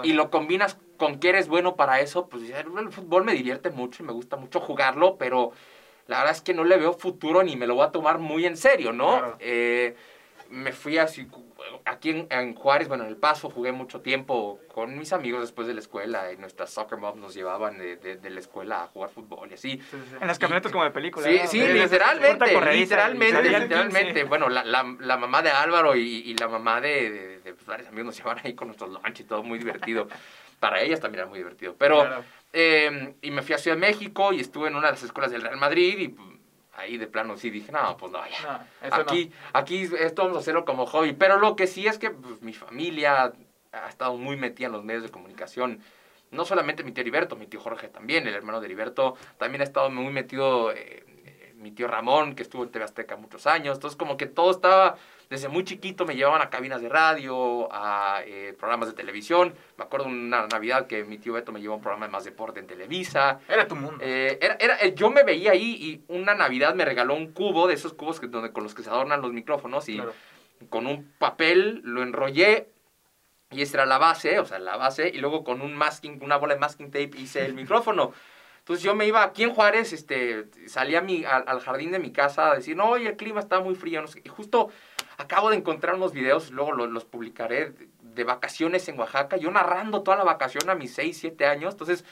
y 0.03 0.13
lo 0.13 0.31
combinas 0.31 0.77
con 0.97 1.19
que 1.19 1.29
eres 1.29 1.47
bueno 1.47 1.75
para 1.75 1.99
eso, 1.99 2.27
pues 2.27 2.49
el 2.49 2.91
fútbol 2.91 3.23
me 3.23 3.33
divierte 3.33 3.69
mucho 3.69 4.03
y 4.03 4.05
me 4.05 4.13
gusta 4.13 4.35
mucho 4.37 4.59
jugarlo, 4.59 5.17
pero 5.17 5.51
la 6.07 6.17
verdad 6.17 6.35
es 6.35 6.41
que 6.41 6.53
no 6.53 6.63
le 6.63 6.77
veo 6.77 6.93
futuro 6.93 7.43
ni 7.43 7.55
me 7.55 7.67
lo 7.67 7.75
voy 7.75 7.85
a 7.85 7.91
tomar 7.91 8.17
muy 8.17 8.45
en 8.45 8.57
serio, 8.57 8.91
¿no? 8.91 9.35
Eh, 9.39 9.95
me 10.51 10.71
fui 10.73 10.97
así, 10.97 11.27
aquí 11.85 12.27
en, 12.29 12.55
Juárez, 12.55 12.87
bueno, 12.87 13.03
en 13.03 13.09
El 13.09 13.15
Paso, 13.15 13.49
jugué 13.49 13.71
mucho 13.71 14.01
tiempo 14.01 14.59
con 14.73 14.97
mis 14.97 15.13
amigos 15.13 15.41
después 15.41 15.67
de 15.67 15.73
la 15.73 15.79
escuela 15.79 16.31
y 16.31 16.37
nuestras 16.37 16.69
soccer 16.69 16.99
moms 16.99 17.17
nos 17.17 17.33
llevaban 17.33 17.77
de, 17.77 17.95
de, 17.95 18.29
la 18.29 18.39
escuela 18.39 18.83
a 18.83 18.87
jugar 18.87 19.09
fútbol 19.09 19.49
y 19.51 19.53
así. 19.55 19.81
En 20.19 20.27
las 20.27 20.39
camionetas 20.39 20.71
como 20.71 20.83
de 20.83 20.91
película. 20.91 21.25
Sí, 21.25 21.39
sí, 21.47 21.59
literalmente, 21.59 22.45
literalmente, 22.73 23.43
literalmente. 23.43 24.23
Bueno, 24.25 24.49
la, 24.49 24.63
la, 24.63 24.83
la, 24.99 25.17
mamá 25.17 25.41
de 25.41 25.51
Álvaro 25.51 25.95
y, 25.95 26.01
y 26.01 26.35
la 26.35 26.47
mamá 26.47 26.81
de, 26.81 27.39
de, 27.39 27.53
pues, 27.53 27.65
varios 27.65 27.87
amigos 27.87 28.07
nos 28.07 28.17
llevaban 28.17 28.41
ahí 28.43 28.53
con 28.53 28.67
nuestros 28.67 28.89
lunch 28.91 29.21
y 29.21 29.23
todo 29.23 29.43
muy 29.43 29.57
divertido. 29.57 30.07
Para 30.59 30.81
ellas 30.81 30.99
también 30.99 31.21
era 31.21 31.29
muy 31.29 31.39
divertido. 31.39 31.75
Pero, 31.75 32.23
eh, 32.53 33.15
y 33.21 33.31
me 33.31 33.41
fui 33.41 33.55
a 33.55 33.57
Ciudad 33.57 33.75
de 33.75 33.81
México 33.81 34.31
y 34.31 34.41
estuve 34.41 34.67
en 34.67 34.75
una 34.75 34.87
de 34.87 34.93
las 34.93 35.03
escuelas 35.03 35.31
del 35.31 35.41
Real 35.41 35.57
Madrid 35.57 35.97
y 35.97 36.30
ahí 36.81 36.97
de 36.97 37.07
plano 37.07 37.37
sí 37.37 37.49
dije, 37.49 37.71
no, 37.71 37.95
pues 37.97 38.11
no, 38.11 38.19
ya. 38.27 38.67
aquí, 38.91 39.31
aquí 39.53 39.89
esto 39.99 40.23
vamos 40.23 40.37
a 40.37 40.39
hacerlo 40.41 40.65
como 40.65 40.85
hobby. 40.85 41.13
Pero 41.13 41.39
lo 41.39 41.55
que 41.55 41.67
sí 41.67 41.87
es 41.87 41.97
que 41.97 42.09
pues, 42.09 42.41
mi 42.41 42.53
familia 42.53 43.33
ha 43.71 43.87
estado 43.87 44.17
muy 44.17 44.35
metida 44.35 44.67
en 44.67 44.73
los 44.73 44.83
medios 44.83 45.03
de 45.03 45.09
comunicación. 45.09 45.81
No 46.31 46.45
solamente 46.45 46.83
mi 46.83 46.91
tío 46.91 47.01
Heriberto, 47.01 47.35
mi 47.35 47.47
tío 47.47 47.59
Jorge 47.59 47.87
también, 47.87 48.27
el 48.27 48.33
hermano 48.33 48.59
de 48.59 48.65
Heriberto, 48.67 49.15
también 49.37 49.61
ha 49.61 49.65
estado 49.65 49.89
muy 49.89 50.11
metido 50.11 50.71
eh, 50.71 51.03
mi 51.55 51.71
tío 51.71 51.87
Ramón, 51.87 52.35
que 52.35 52.43
estuvo 52.43 52.63
en 52.63 52.71
TV 52.71 52.85
Azteca 52.85 53.15
muchos 53.15 53.47
años. 53.47 53.77
Entonces, 53.77 53.97
como 53.97 54.17
que 54.17 54.25
todo 54.25 54.51
estaba, 54.51 54.97
desde 55.31 55.47
muy 55.47 55.63
chiquito 55.63 56.05
me 56.05 56.17
llevaban 56.17 56.41
a 56.41 56.49
cabinas 56.49 56.81
de 56.81 56.89
radio, 56.89 57.69
a 57.71 58.21
eh, 58.25 58.53
programas 58.59 58.89
de 58.89 58.95
televisión. 58.95 59.55
Me 59.77 59.85
acuerdo 59.85 60.07
una 60.07 60.45
Navidad 60.47 60.87
que 60.87 61.05
mi 61.05 61.19
tío 61.19 61.31
Beto 61.31 61.53
me 61.53 61.61
llevó 61.61 61.75
a 61.75 61.77
un 61.77 61.81
programa 61.81 62.05
de 62.05 62.11
más 62.11 62.25
deporte 62.25 62.59
en 62.59 62.67
Televisa. 62.67 63.39
Era 63.47 63.65
tu 63.65 63.77
mundo. 63.77 63.97
Eh, 64.01 64.37
era, 64.41 64.57
era, 64.59 64.77
eh, 64.81 64.93
yo 64.93 65.09
me 65.09 65.23
veía 65.23 65.51
ahí 65.51 65.77
y 65.79 66.03
una 66.13 66.35
Navidad 66.35 66.75
me 66.75 66.83
regaló 66.83 67.15
un 67.15 67.31
cubo 67.31 67.69
de 67.69 67.75
esos 67.75 67.93
cubos 67.93 68.19
que, 68.19 68.27
donde, 68.27 68.51
con 68.51 68.63
los 68.63 68.75
que 68.75 68.83
se 68.83 68.89
adornan 68.89 69.21
los 69.21 69.31
micrófonos 69.31 69.87
y 69.87 70.01
con 70.67 70.85
un 70.85 71.13
papel 71.17 71.79
lo 71.85 72.03
enrollé 72.03 72.67
y 73.51 73.61
esa 73.61 73.77
era 73.77 73.85
la 73.85 73.99
base, 73.99 74.37
o 74.37 74.45
sea, 74.45 74.59
la 74.59 74.75
base, 74.75 75.11
y 75.13 75.19
luego 75.19 75.45
con 75.45 75.61
un 75.61 75.73
masking, 75.75 76.21
una 76.21 76.35
bola 76.35 76.55
de 76.55 76.59
masking 76.59 76.91
tape 76.91 77.11
hice 77.17 77.45
el 77.45 77.53
micrófono. 77.53 78.11
Entonces 78.59 78.83
yo 78.83 78.95
me 78.95 79.07
iba 79.07 79.23
aquí 79.23 79.43
en 79.43 79.53
Juárez, 79.53 79.91
este, 79.91 80.45
salía 80.67 81.01
mi, 81.01 81.23
al, 81.23 81.59
jardín 81.61 81.91
de 81.91 81.99
mi 81.99 82.11
casa 82.11 82.51
a 82.51 82.55
decir, 82.55 82.75
no, 82.75 82.89
oye, 82.89 83.07
el 83.07 83.15
clima 83.15 83.39
está 83.39 83.59
muy 83.59 83.75
frío, 83.75 84.01
no 84.01 84.07
sé 84.07 84.21
Y 84.23 84.29
justo 84.29 84.69
acabo 85.17 85.49
de 85.49 85.57
encontrar 85.57 85.95
unos 85.95 86.13
videos, 86.13 86.51
luego 86.51 86.73
los, 86.73 87.05
publicaré, 87.05 87.73
de, 88.01 88.23
vacaciones 88.23 88.87
en 88.87 88.99
Oaxaca, 88.99 89.37
yo 89.37 89.51
narrando 89.51 90.03
toda 90.03 90.17
la 90.17 90.23
vacación 90.23 90.69
a 90.69 90.75
mis 90.75 90.93
6, 90.93 91.17
7 91.17 91.45
años. 91.45 91.73
Entonces, 91.73 92.05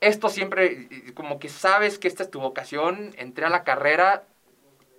esto 0.00 0.28
siempre, 0.28 0.88
como 1.14 1.38
que 1.38 1.48
sabes 1.48 1.98
que 1.98 2.08
esta 2.08 2.22
es 2.22 2.30
tu 2.30 2.40
vocación, 2.40 3.14
entré 3.16 3.46
a 3.46 3.50
la 3.50 3.64
carrera, 3.64 4.24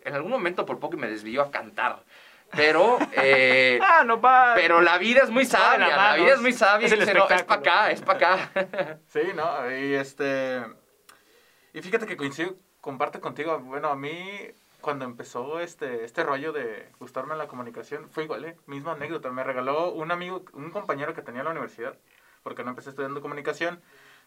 en 0.04 0.14
algún 0.14 0.32
momento 0.32 0.66
por 0.66 0.80
poco 0.80 0.98
me 0.98 1.08
desvió 1.08 1.42
a 1.42 1.52
cantar. 1.52 2.04
Pero, 2.56 2.98
eh, 3.14 3.80
ah, 3.82 4.04
no 4.06 4.22
pero 4.56 4.82
la 4.82 4.98
vida 4.98 5.22
es 5.24 5.30
muy 5.30 5.46
sabia, 5.46 5.96
la, 5.96 6.16
vida 6.16 6.34
es 6.34 6.42
muy 6.42 6.54
sabia. 6.54 6.88
Es, 6.88 6.94
es 6.94 7.44
para 7.44 7.60
acá, 7.60 7.92
es 7.92 8.02
para 8.02 8.36
acá. 8.36 9.00
sí, 9.08 9.22
¿no? 9.36 9.70
Y 9.70 9.96
este... 9.96 10.64
Y 11.74 11.82
fíjate 11.82 12.08
que 12.08 12.18
coincido, 12.18 12.56
comparte 12.82 13.20
contigo, 13.20 13.60
bueno, 13.60 13.90
a 13.90 13.96
mí 13.96 14.50
cuando 14.82 15.06
empezó 15.06 15.60
este, 15.60 16.04
este 16.04 16.24
rollo 16.24 16.54
de 16.54 16.90
gustarme 17.00 17.36
la 17.36 17.48
comunicación, 17.48 18.10
fue 18.10 18.24
igual, 18.24 18.46
¿eh? 18.46 18.58
Misma 18.66 18.94
anécdota, 18.94 19.32
me 19.32 19.44
regaló 19.44 19.92
un 19.92 20.12
amigo, 20.12 20.44
un 20.54 20.72
compañero 20.72 21.14
que 21.14 21.22
tenía 21.22 21.42
en 21.42 21.46
la 21.46 21.52
universidad, 21.52 21.98
porque 22.44 22.64
no 22.64 22.70
empecé 22.70 22.90
estudiando 22.90 23.22
comunicación, 23.22 23.82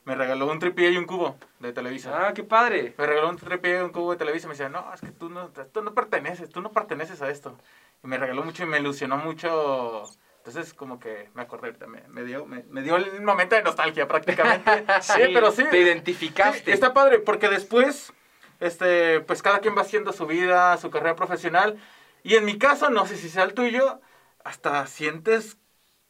me 0.05 0.15
regaló 0.15 0.51
un 0.51 0.59
tripié 0.59 0.91
y 0.91 0.97
un 0.97 1.05
cubo 1.05 1.37
de 1.59 1.73
Televisa. 1.73 2.29
Ah, 2.29 2.35
qué 2.35 2.43
padre. 2.43 2.95
Me 2.97 3.07
regaló 3.07 3.29
un 3.29 3.37
tripié 3.37 3.79
y 3.79 3.83
un 3.83 3.91
cubo 3.91 4.13
de 4.13 4.17
Televisa 4.17 4.47
y 4.47 4.49
me 4.49 4.55
decía, 4.55 4.69
no, 4.69 4.93
es 4.93 5.01
que 5.01 5.13
tú 5.13 5.29
no, 5.29 5.51
tú 5.51 5.83
no 5.83 5.95
perteneces, 5.95 6.51
tú 6.51 6.61
no 6.61 6.73
perteneces 6.73 7.21
a 7.23 7.31
esto 7.31 7.57
y 8.03 8.07
me 8.07 8.19
regaló 8.19 8.43
mucho 8.43 8.63
y 8.63 8.67
me 8.67 8.79
ilusionó 8.79 9.17
mucho. 9.19 10.05
Entonces, 10.39 10.73
como 10.73 10.99
que 10.99 11.29
me 11.35 11.43
acordé, 11.43 11.75
me, 11.87 12.03
me 12.09 12.25
dio, 12.25 12.47
me, 12.47 12.83
dio 12.83 12.97
el 12.97 13.21
momento 13.21 13.57
de 13.57 13.63
nostalgia 13.63 14.09
prácticamente. 14.09 14.85
sí, 15.03 15.21
pero 15.35 15.51
sí. 15.51 15.65
Te 15.71 15.79
identificaste. 15.79 16.73
está 16.73 16.95
padre, 16.95 17.19
porque 17.19 17.49
después, 17.49 18.13
este, 18.61 19.21
pues 19.21 19.43
cada 19.43 19.61
quien 19.61 19.77
va 19.77 19.83
haciendo 19.83 20.13
su 20.13 20.27
vida, 20.27 20.77
su 20.77 20.91
carrera 20.91 21.17
profesional. 21.17 21.79
Y 22.23 22.37
en 22.37 22.45
mi 22.45 22.59
caso, 22.59 22.91
no 22.91 23.07
sé 23.07 23.17
si 23.17 23.29
sea 23.29 23.45
el 23.45 23.55
tuyo, 23.55 24.01
hasta 24.45 24.87
sientes 24.87 25.57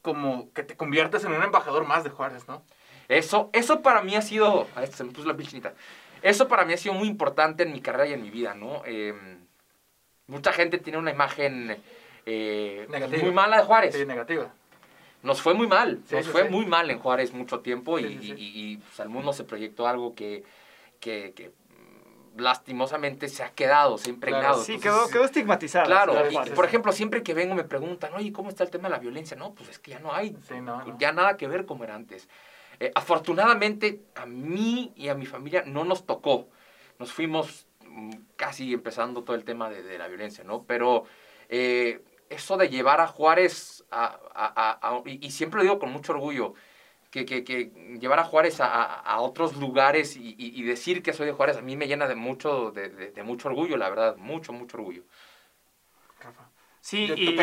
como 0.03 0.53
que 0.53 0.63
te 0.63 0.77
conviertes 0.77 1.25
en 1.25 1.33
un 1.33 1.43
embajador 1.43 1.87
más 1.87 2.05
de 2.05 2.11
Juárez, 2.11 2.49
¿no? 2.49 2.65
Eso, 3.09 3.51
eso 3.53 3.83
para 3.83 4.03
mí 4.03 4.17
ha 4.17 4.23
sido. 4.23 4.67
se 4.93 5.05
me 5.05 5.13
puso 5.13 5.29
la 5.29 5.37
pilchinita. 5.37 5.75
Eso 6.23 6.49
para 6.49 6.65
mí 6.65 6.75
ha 6.75 6.77
sido 6.77 6.95
muy 6.95 7.09
importante 7.09 7.63
en 7.63 7.73
mi 7.73 7.81
carrera 7.81 8.07
y 8.07 8.13
en 8.13 8.23
mi 8.23 8.31
vida, 8.31 8.55
¿no? 8.55 8.83
Eh, 8.85 9.15
Mucha 10.31 10.53
gente 10.53 10.79
tiene 10.79 10.97
una 10.97 11.11
imagen 11.11 11.77
eh, 12.25 12.87
muy 13.21 13.33
mala 13.33 13.59
de 13.59 13.63
Juárez. 13.65 13.97
Sí, 13.97 14.07
negativa. 14.07 14.53
Nos 15.25 15.43
fue 15.43 15.55
muy 15.55 15.67
mal, 15.67 16.01
nos 16.09 16.29
fue 16.29 16.49
muy 16.49 16.67
mal 16.67 16.89
en 16.89 17.01
Juárez 17.01 17.33
mucho 17.33 17.61
tiempo 17.61 17.99
y, 17.99 18.05
y, 18.39 18.77
pues, 18.77 19.01
al 19.01 19.09
mundo 19.09 19.33
se 19.33 19.45
proyectó 19.45 19.87
algo 19.89 20.15
que, 20.15 20.45
que, 21.01 21.53
lastimosamente 22.37 23.29
se 23.29 23.43
ha 23.43 23.51
quedado, 23.51 23.99
se 23.99 24.11
ha 24.11 24.13
impregnado. 24.13 24.63
sí, 24.63 24.79
quedó, 24.79 25.09
quedó, 25.09 25.25
estigmatizado. 25.25 25.87
Claro, 25.87 26.15
y, 26.31 26.51
por 26.51 26.65
ejemplo, 26.65 26.93
siempre 26.93 27.23
que 27.23 27.35
vengo 27.35 27.55
me 27.55 27.65
preguntan, 27.65 28.15
oye, 28.15 28.33
¿cómo 28.33 28.49
está 28.49 28.65
el 28.65 28.71
tema 28.71 28.89
de 28.89 28.95
la 28.95 29.01
violencia? 29.01 29.37
No, 29.37 29.55
pues 29.55 29.69
es 29.69 29.79
que 29.79 29.93
ya 29.93 29.99
no 29.99 30.13
hay, 30.13 30.37
ya 30.99 31.13
nada 31.13 31.37
que 31.37 31.49
ver 31.49 31.67
como 31.67 31.85
era 31.85 31.95
antes. 31.95 32.29
Eh, 32.79 32.91
afortunadamente, 32.95 34.01
a 34.15 34.27
mí 34.27 34.93
y 34.97 35.09
a 35.09 35.15
mi 35.15 35.27
familia 35.27 35.65
no 35.67 35.85
nos 35.85 36.07
tocó. 36.07 36.49
Nos 36.99 37.13
fuimos 37.13 37.67
casi 38.37 38.73
empezando 38.73 39.23
todo 39.23 39.37
el 39.37 39.45
tema 39.45 39.69
de, 39.69 39.99
la 39.99 40.09
violencia, 40.09 40.45
¿no? 40.45 40.65
Pero 40.65 41.05
eh, 41.49 42.03
eso 42.29 42.57
de 42.57 42.69
llevar 42.69 43.01
a 43.01 43.07
Juárez 43.07 43.85
a, 43.91 45.03
y, 45.05 45.31
siempre 45.31 45.59
lo 45.59 45.65
digo 45.65 45.79
con 45.79 45.93
mucho 45.93 46.13
orgullo, 46.13 46.55
que, 47.11 47.25
que, 47.25 47.73
llevar 48.01 48.21
a 48.21 48.25
Juárez 48.25 48.59
a, 48.61 49.19
otros 49.21 49.57
lugares 49.57 50.17
y, 50.17 50.63
decir 50.63 51.03
que 51.03 51.13
soy 51.13 51.27
de 51.27 51.33
Juárez 51.33 51.57
a 51.57 51.63
mí 51.63 51.77
me 51.77 51.89
llena 51.89 52.07
de 52.07 52.15
mucho, 52.15 52.71
de, 52.71 53.23
mucho 53.25 53.49
orgullo, 53.49 53.77
la 53.77 53.89
verdad, 53.89 54.17
mucho, 54.17 54.53
mucho 54.53 54.77
orgullo. 54.77 55.03
Rafa. 56.21 56.49
Sí, 56.81 57.13
y... 57.17 57.37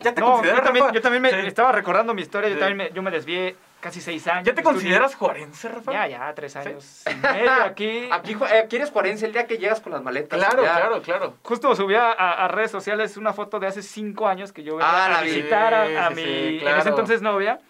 ¿Ya 0.00 0.14
te 0.14 0.20
no, 0.20 0.42
yo 0.42 0.62
también, 0.62 0.86
yo 0.92 1.00
también 1.00 1.22
me 1.22 1.46
estaba 1.46 1.72
recordando 1.72 2.14
mi 2.14 2.22
historia, 2.22 2.48
yo 2.48 2.58
también 2.58 2.76
me, 2.78 2.90
yo 2.94 3.02
me 3.02 3.10
desvié 3.10 3.56
casi 3.80 4.00
seis 4.00 4.26
años. 4.26 4.46
¿Ya 4.46 4.54
te 4.54 4.62
consideras 4.62 5.14
juarense, 5.14 5.68
Rafa? 5.68 5.92
Ya, 5.92 6.06
ya, 6.06 6.34
tres 6.34 6.56
años 6.56 7.04
medio 7.20 7.52
aquí. 7.64 8.08
Aquí, 8.10 8.36
eh, 8.50 8.68
eres 8.70 8.90
juarense 8.90 9.26
el 9.26 9.32
día 9.32 9.46
que 9.46 9.58
llegas 9.58 9.80
con 9.80 9.92
las 9.92 10.02
maletas. 10.02 10.38
Claro, 10.38 10.62
claro, 10.62 11.02
claro. 11.02 11.34
Justo 11.42 11.74
subí 11.74 11.94
a, 11.94 12.48
redes 12.48 12.70
sociales 12.70 13.16
una 13.16 13.32
foto 13.32 13.58
de 13.60 13.66
hace 13.66 13.82
cinco 13.82 14.26
años 14.28 14.52
que 14.52 14.62
yo 14.62 14.76
venía 14.76 14.88
ah, 14.88 15.18
a 15.18 15.22
visitar 15.22 15.74
a, 15.74 16.10
mi, 16.10 16.58
en 16.58 16.78
ese 16.78 16.88
entonces 16.88 17.20
novia. 17.20 17.60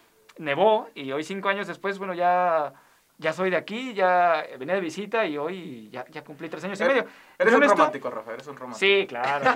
Nevó 0.42 0.88
y 0.94 1.12
hoy 1.12 1.24
cinco 1.24 1.48
años 1.48 1.66
después, 1.66 1.98
bueno, 1.98 2.14
ya 2.14 2.72
ya 3.18 3.32
soy 3.32 3.50
de 3.50 3.56
aquí, 3.56 3.94
ya 3.94 4.44
venía 4.58 4.74
de 4.74 4.80
visita 4.80 5.24
y 5.26 5.38
hoy 5.38 5.88
ya, 5.90 6.04
ya 6.10 6.24
cumplí 6.24 6.48
tres 6.48 6.64
años 6.64 6.80
y 6.80 6.84
medio. 6.84 7.06
Eres 7.38 7.54
un 7.54 7.62
romántico, 7.62 8.10
Rafa, 8.10 8.34
eres 8.34 8.46
un 8.48 8.56
romántico. 8.56 8.78
Sí, 8.78 9.06
claro. 9.06 9.52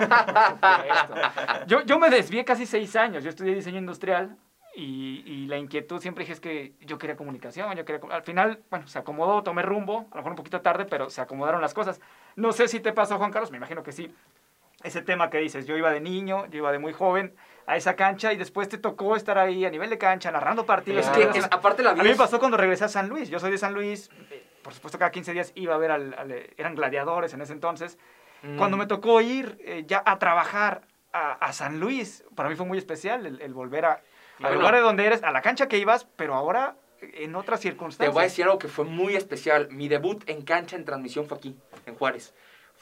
yo, 1.67 1.81
yo 1.81 1.99
me 1.99 2.09
desvié 2.09 2.45
casi 2.45 2.65
seis 2.65 2.95
años. 2.95 3.23
Yo 3.23 3.29
estudié 3.29 3.53
diseño 3.53 3.77
industrial 3.77 4.37
y, 4.75 5.23
y, 5.25 5.47
la 5.47 5.57
inquietud 5.57 5.99
siempre 5.99 6.23
dije 6.23 6.33
es 6.33 6.39
que 6.39 6.73
yo 6.81 6.97
quería 6.97 7.17
comunicación, 7.17 7.75
yo 7.75 7.83
quería... 7.83 8.01
Al 8.11 8.23
final, 8.23 8.59
bueno, 8.69 8.87
se 8.87 8.99
acomodó, 8.99 9.41
tomé 9.43 9.63
rumbo, 9.63 10.07
a 10.11 10.15
lo 10.15 10.17
mejor 10.17 10.31
un 10.31 10.37
poquito 10.37 10.61
tarde, 10.61 10.85
pero 10.85 11.09
se 11.09 11.19
acomodaron 11.19 11.61
las 11.61 11.73
cosas. 11.73 11.99
No 12.35 12.51
sé 12.51 12.67
si 12.67 12.79
te 12.79 12.93
pasó, 12.93 13.17
Juan 13.17 13.31
Carlos, 13.31 13.51
me 13.51 13.57
imagino 13.57 13.83
que 13.83 13.91
sí. 13.91 14.13
Ese 14.87 15.01
tema 15.01 15.29
que 15.29 15.37
dices, 15.39 15.65
yo 15.65 15.77
iba 15.77 15.91
de 15.91 15.99
niño, 15.99 16.45
yo 16.47 16.57
iba 16.59 16.71
de 16.71 16.79
muy 16.79 16.93
joven 16.93 17.35
a 17.65 17.75
esa 17.75 17.95
cancha 17.95 18.31
y 18.31 18.37
después 18.37 18.69
te 18.69 18.77
tocó 18.77 19.15
estar 19.15 19.37
ahí 19.37 19.65
a 19.65 19.69
nivel 19.69 19.89
de 19.89 19.97
cancha, 19.97 20.31
narrando 20.31 20.65
partidos. 20.65 21.05
Es 21.05 21.27
que, 21.27 21.39
aparte 21.51 21.83
la 21.83 21.91
A 21.91 21.95
mí 21.95 22.03
me 22.03 22.15
pasó 22.15 22.39
cuando 22.39 22.57
regresé 22.57 22.85
a 22.85 22.89
San 22.89 23.09
Luis, 23.09 23.29
yo 23.29 23.39
soy 23.39 23.51
de 23.51 23.57
San 23.57 23.73
Luis, 23.73 24.09
por 24.63 24.73
supuesto 24.73 24.97
cada 24.97 25.11
15 25.11 25.33
días 25.33 25.51
iba 25.55 25.75
a 25.75 25.77
ver 25.77 25.91
al... 25.91 26.15
eran 26.57 26.75
gladiadores 26.75 27.33
en 27.33 27.41
ese 27.41 27.53
entonces. 27.53 27.97
Mm. 28.43 28.57
Cuando 28.57 28.77
me 28.77 28.85
tocó 28.85 29.19
ir 29.21 29.57
eh, 29.61 29.83
ya 29.87 30.01
a 30.05 30.19
trabajar 30.19 30.81
a, 31.11 31.33
a, 31.33 31.51
San 31.51 31.79
Luis, 31.79 32.23
para 32.35 32.47
mí 32.47 32.55
fue 32.55 32.65
muy 32.65 32.77
especial 32.77 33.25
el 33.25 33.53
volver 33.53 33.85
a 33.85 34.01
al 34.43 34.55
lugar 34.55 34.75
de 34.75 34.81
donde 34.81 35.05
eres, 35.05 35.23
a 35.23 35.31
la 35.31 35.41
cancha 35.41 35.67
que 35.67 35.77
ibas, 35.77 36.07
pero 36.15 36.35
ahora 36.35 36.75
en 37.01 37.35
otras 37.35 37.59
circunstancias. 37.59 38.11
Te 38.11 38.13
voy 38.13 38.21
a 38.21 38.23
decir 38.23 38.45
algo 38.45 38.57
que 38.57 38.67
fue 38.67 38.85
muy 38.85 39.15
especial. 39.15 39.69
Mi 39.71 39.87
debut 39.87 40.23
en 40.27 40.41
cancha 40.43 40.75
en 40.75 40.85
transmisión 40.85 41.27
fue 41.27 41.37
aquí, 41.37 41.55
en 41.85 41.95
Juárez. 41.95 42.33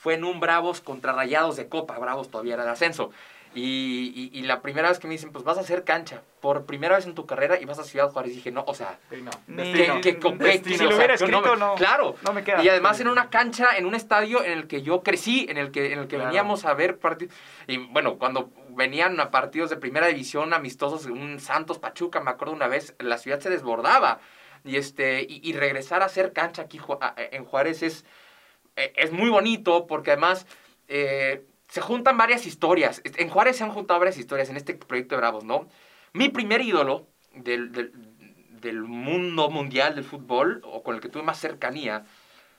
Fue 0.05 0.13
en 0.13 0.24
un 0.24 0.39
Bravos 0.39 0.81
contra 0.81 1.13
Rayados 1.13 1.55
de 1.55 1.67
Copa. 1.67 1.97
Bravos 1.97 2.29
todavía 2.29 2.53
era 2.53 2.63
de 2.63 2.69
ascenso. 2.69 3.09
Y, 3.55 4.29
y, 4.33 4.43
la 4.43 4.62
primera 4.62 4.88
vez 4.88 5.00
que 5.00 5.07
me 5.07 5.15
dicen, 5.15 5.31
pues 5.31 5.43
vas 5.43 5.57
a 5.57 5.62
hacer 5.62 5.83
cancha 5.83 6.21
por 6.41 6.67
primera 6.67 6.95
vez 6.95 7.07
en 7.07 7.15
tu 7.15 7.25
carrera 7.25 7.59
y 7.59 7.65
vas 7.65 7.79
a 7.79 7.83
Ciudad 7.83 8.12
Juárez, 8.12 8.35
dije, 8.35 8.51
no, 8.51 8.63
o 8.67 8.75
sea, 8.75 9.00
no, 9.09 9.31
que, 10.01 10.19
si 10.63 10.77
lo 10.77 10.95
hubiera 10.95 11.15
escrito, 11.15 11.55
no, 11.55 11.74
Claro, 11.74 12.17
no 12.24 12.33
me 12.33 12.43
queda. 12.43 12.63
Y 12.63 12.69
además 12.69 13.00
en 13.00 13.07
una 13.07 13.31
cancha, 13.31 13.69
en 13.75 13.88
un 13.88 13.95
estadio 13.95 14.43
en 14.43 14.51
el 14.51 14.67
que 14.67 14.83
yo 14.83 15.01
crecí, 15.01 15.47
en 15.50 15.57
el 15.57 15.71
que, 15.71 15.91
en 15.91 15.97
el 15.97 16.07
que 16.07 16.17
veníamos 16.17 16.65
a 16.65 16.75
ver 16.75 17.00
partidos. 17.00 17.33
Y 17.65 17.77
bueno, 17.77 18.19
cuando 18.19 18.51
venían 18.69 19.19
a 19.19 19.31
partidos 19.31 19.71
de 19.71 19.77
primera 19.77 20.05
división 20.05 20.53
amistosos, 20.53 21.07
un 21.07 21.39
Santos 21.39 21.79
Pachuca, 21.79 22.19
me 22.19 22.29
acuerdo 22.29 22.53
una 22.53 22.67
vez, 22.67 22.93
la 23.00 23.17
ciudad 23.17 23.39
se 23.39 23.50
desbordaba. 23.50 24.19
Y, 24.63 24.77
este, 24.77 25.25
y, 25.27 25.53
regresar 25.53 26.03
a 26.03 26.05
hacer 26.05 26.31
cancha 26.33 26.63
aquí 26.63 26.79
en 27.31 27.45
Juárez 27.45 27.83
es, 27.83 28.05
e, 28.75 28.94
es 28.96 29.12
muy 29.12 29.29
bonito 29.29 29.88
porque 29.88 30.12
además... 30.12 30.46
Eh, 30.88 31.46
se 31.70 31.82
juntan 31.82 32.17
varias 32.17 32.46
historias. 32.46 33.01
En 33.03 33.29
Juárez 33.29 33.58
se 33.58 33.63
han 33.63 33.72
juntado 33.72 34.00
varias 34.00 34.17
historias 34.17 34.50
en 34.50 34.58
este 34.58 34.75
proyecto 34.75 35.15
de 35.15 35.20
Bravos, 35.20 35.44
¿no? 35.44 35.67
Mi 36.13 36.29
primer 36.29 36.62
ídolo 36.62 37.08
del, 37.34 37.72
del, 38.62 38.84
mundo 38.84 39.50
mundial 39.50 39.96
del 39.96 40.05
fútbol, 40.05 40.62
o 40.63 40.84
con 40.84 40.96
el 40.96 41.01
que 41.01 41.10
tuve 41.10 41.24
más 41.24 41.39
cercanía, 41.39 42.05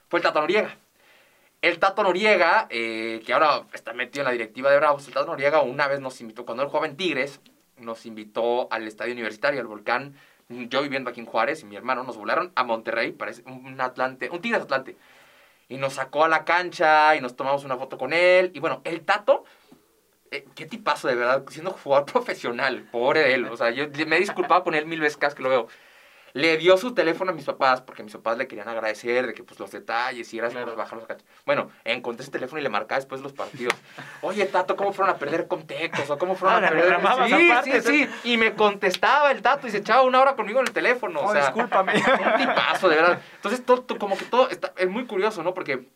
fue 0.08 0.18
el 0.18 0.22
Tato 0.22 0.40
Noriega. 0.40 0.76
El 1.62 1.78
Tato 1.78 2.02
Noriega, 2.02 2.66
eh, 2.68 3.22
que 3.24 3.32
ahora 3.32 3.62
está 3.72 3.92
metido 3.92 4.20
en 4.22 4.26
la 4.26 4.32
directiva 4.32 4.70
de 4.70 4.76
Bravos, 4.76 5.08
el 5.08 5.14
Tato 5.14 5.26
Noriega 5.26 5.62
una 5.62 5.88
vez 5.88 6.00
nos 6.00 6.20
invitó, 6.20 6.44
cuando 6.44 6.62
él 6.62 6.68
jugaba 6.68 6.86
en 6.86 6.96
Tigres, 6.96 7.40
nos 7.78 8.04
invitó 8.06 8.70
al 8.70 8.86
estadio 8.86 9.14
universitario, 9.14 9.60
al 9.60 9.66
volcán. 9.66 10.14
Yo 10.48 10.82
viviendo 10.82 11.10
aquí 11.10 11.20
en 11.20 11.26
Juárez 11.26 11.62
y 11.62 11.64
mi 11.64 11.74
hermano 11.74 12.04
nos 12.04 12.16
volaron 12.16 12.52
a 12.54 12.62
Monterrey, 12.62 13.12
parece 13.12 13.42
un 13.46 13.80
Atlante, 13.80 14.30
un 14.30 14.40
Tigres 14.40 14.62
Atlante 14.62 14.96
y 15.68 15.76
nos 15.76 15.94
sacó 15.94 16.24
a 16.24 16.28
la 16.28 16.44
cancha 16.44 17.16
y 17.16 17.20
nos 17.20 17.36
tomamos 17.36 17.64
una 17.64 17.76
foto 17.76 17.98
con 17.98 18.12
él. 18.12 18.50
Y 18.54 18.60
bueno, 18.60 18.80
el 18.84 19.02
Tato, 19.02 19.44
eh, 20.30 20.46
qué 20.54 20.66
tipazo 20.66 21.08
de 21.08 21.16
verdad, 21.16 21.44
siendo 21.48 21.72
jugador 21.72 22.06
profesional, 22.12 22.88
pobre 22.90 23.20
de 23.20 23.34
él. 23.34 23.46
O 23.46 23.56
sea, 23.56 23.70
yo 23.70 23.86
me 24.06 24.16
he 24.16 24.20
disculpado 24.20 24.64
con 24.64 24.74
él 24.74 24.86
mil 24.86 25.00
veces 25.00 25.16
cada 25.16 25.34
que 25.34 25.42
lo 25.42 25.48
veo. 25.48 25.68
Le 26.36 26.58
dio 26.58 26.76
su 26.76 26.92
teléfono 26.92 27.30
a 27.30 27.34
mis 27.34 27.46
papás 27.46 27.80
porque 27.80 28.02
mis 28.02 28.12
papás 28.12 28.36
le 28.36 28.46
querían 28.46 28.68
agradecer 28.68 29.26
de 29.26 29.32
que 29.32 29.42
pues 29.42 29.58
los 29.58 29.70
detalles 29.70 30.34
y 30.34 30.36
gracias 30.36 30.62
por 30.64 30.76
bajar 30.76 30.98
los 30.98 31.06
cachos. 31.06 31.24
Bueno, 31.46 31.70
encontré 31.82 32.24
ese 32.24 32.30
teléfono 32.30 32.60
y 32.60 32.62
le 32.62 32.68
marcaba 32.68 32.98
después 32.98 33.22
los 33.22 33.32
partidos. 33.32 33.72
Oye, 34.20 34.44
Tato, 34.44 34.76
¿cómo 34.76 34.92
fueron 34.92 35.14
a 35.14 35.18
perder 35.18 35.48
con 35.48 35.66
Tecos? 35.66 36.10
¿O 36.10 36.18
cómo 36.18 36.34
fueron 36.34 36.62
Ah, 36.62 36.66
a 36.66 36.70
perder? 36.70 37.00
Sí, 37.28 37.50
aparte, 37.50 37.80
sí, 37.80 38.04
sí. 38.04 38.10
Y 38.24 38.36
me 38.36 38.54
contestaba 38.54 39.30
el 39.30 39.40
Tato 39.40 39.66
y 39.66 39.70
se 39.70 39.78
echaba 39.78 40.02
una 40.02 40.20
hora 40.20 40.36
conmigo 40.36 40.60
en 40.60 40.66
el 40.66 40.72
teléfono. 40.74 41.20
Oh, 41.20 41.28
o 41.30 41.32
sea, 41.32 41.40
discúlpame. 41.46 41.94
un 41.94 42.36
tipazo, 42.46 42.88
de 42.90 42.96
verdad. 42.96 43.18
Entonces, 43.36 43.64
todo, 43.64 43.80
todo- 43.82 43.98
como 43.98 44.18
que 44.18 44.26
todo 44.26 44.50
está, 44.50 44.74
es 44.76 44.90
muy 44.90 45.06
curioso, 45.06 45.42
¿no? 45.42 45.54
Porque 45.54 45.86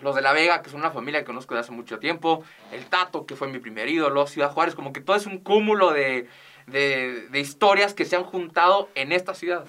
los 0.00 0.14
de 0.14 0.22
La 0.22 0.32
Vega, 0.32 0.62
que 0.62 0.70
son 0.70 0.80
una 0.80 0.90
familia 0.92 1.20
que 1.20 1.26
conozco 1.26 1.52
de 1.54 1.60
hace 1.60 1.72
mucho 1.72 1.98
tiempo, 1.98 2.42
el 2.72 2.86
Tato, 2.86 3.26
que 3.26 3.36
fue 3.36 3.48
mi 3.48 3.58
primer 3.58 3.88
ídolo, 3.88 4.26
Ciudad 4.26 4.50
Juárez, 4.50 4.74
como 4.74 4.92
que 4.94 5.00
todo 5.00 5.16
es 5.16 5.26
un 5.26 5.38
cúmulo 5.38 5.92
de, 5.92 6.26
de, 6.66 7.28
de 7.30 7.40
historias 7.40 7.94
que 7.94 8.04
se 8.04 8.16
han 8.16 8.24
juntado 8.24 8.88
en 8.94 9.12
esta 9.12 9.34
ciudad. 9.34 9.64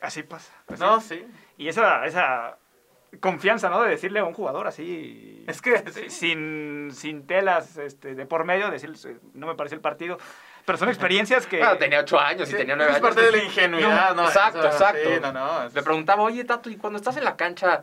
Así 0.00 0.22
pasa. 0.22 0.52
así. 0.68 0.80
No, 0.82 1.00
sí. 1.00 1.24
Y 1.58 1.68
esa, 1.68 2.06
esa 2.06 2.56
confianza, 3.20 3.68
¿no? 3.68 3.82
De 3.82 3.90
decirle 3.90 4.20
a 4.20 4.24
un 4.24 4.32
jugador 4.34 4.66
así. 4.66 5.44
Es 5.46 5.60
que 5.60 5.78
sí. 5.92 6.08
Sin, 6.10 6.90
sin 6.92 7.26
telas 7.26 7.76
este, 7.76 8.14
de 8.14 8.26
por 8.26 8.44
medio, 8.44 8.70
decirle, 8.70 8.96
no 9.34 9.46
me 9.46 9.54
parece 9.54 9.74
el 9.74 9.80
partido. 9.80 10.18
Pero 10.64 10.78
son 10.78 10.88
experiencias 10.88 11.46
que. 11.46 11.58
Bueno, 11.58 11.76
tenía 11.78 12.00
ocho 12.00 12.18
años 12.20 12.48
y 12.48 12.52
Sí, 12.52 12.56
tenía 12.58 12.76
nueve 12.76 12.92
es 12.92 12.96
años. 12.98 13.08
parte 13.08 13.22
de 13.26 13.32
la 13.36 13.42
ingenuidad, 13.44 14.14
¿no? 14.14 14.24
Exacto, 14.26 14.58
Eso, 14.60 14.68
exacto. 14.68 15.08
Sí, 15.14 15.20
no, 15.20 15.32
no. 15.32 15.64
es- 15.64 15.74
Me 15.74 15.82
preguntaba, 15.82 16.22
oye, 16.22 16.44
Tato, 16.44 16.70
¿y 16.70 16.76
cuando 16.76 16.98
estás 16.98 17.16
en 17.16 17.24
la 17.24 17.36
cancha, 17.36 17.82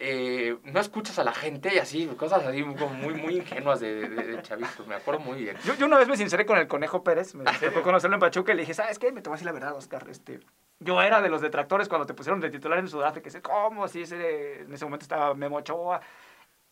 eh, 0.00 0.56
no 0.64 0.80
escuchas 0.80 1.18
a 1.18 1.24
la 1.24 1.32
gente 1.32 1.74
y 1.74 1.78
así, 1.78 2.06
cosas 2.16 2.44
así 2.46 2.62
como 2.62 2.88
muy, 2.94 3.14
muy 3.14 3.36
ingenuas 3.36 3.80
de, 3.80 4.08
de, 4.08 4.08
de 4.08 4.42
chavitos? 4.42 4.86
Me 4.86 4.94
acuerdo 4.94 5.20
muy 5.20 5.42
bien. 5.42 5.56
Yo, 5.64 5.74
yo 5.74 5.86
una 5.86 5.98
vez 5.98 6.08
me 6.08 6.16
sinceré 6.16 6.46
con 6.46 6.56
el 6.58 6.68
Conejo 6.68 7.02
Pérez, 7.02 7.34
me 7.34 7.44
tocó 7.44 7.82
conocerlo 7.82 8.14
en 8.16 8.20
Pachuca 8.20 8.52
y 8.52 8.56
le 8.56 8.62
dije, 8.62 8.74
¿sabes 8.74 8.98
qué? 8.98 9.10
Me 9.12 9.20
te 9.22 9.28
voy 9.28 9.34
a 9.34 9.36
decir 9.36 9.46
la 9.46 9.52
verdad, 9.52 9.74
Oscar. 9.76 10.06
Este, 10.08 10.40
yo 10.80 11.02
era 11.02 11.20
de 11.20 11.28
los 11.28 11.40
detractores 11.40 11.88
cuando 11.88 12.06
te 12.06 12.14
pusieron 12.14 12.40
de 12.40 12.50
titular 12.50 12.78
en 12.78 12.88
Sudáfrica. 12.88 13.24
Dice, 13.26 13.42
¿cómo? 13.42 13.84
Así 13.84 14.02
ese, 14.02 14.60
en 14.62 14.72
ese 14.72 14.84
momento 14.84 15.04
estaba 15.04 15.34
Memo 15.34 15.56
Ochoa. 15.56 16.00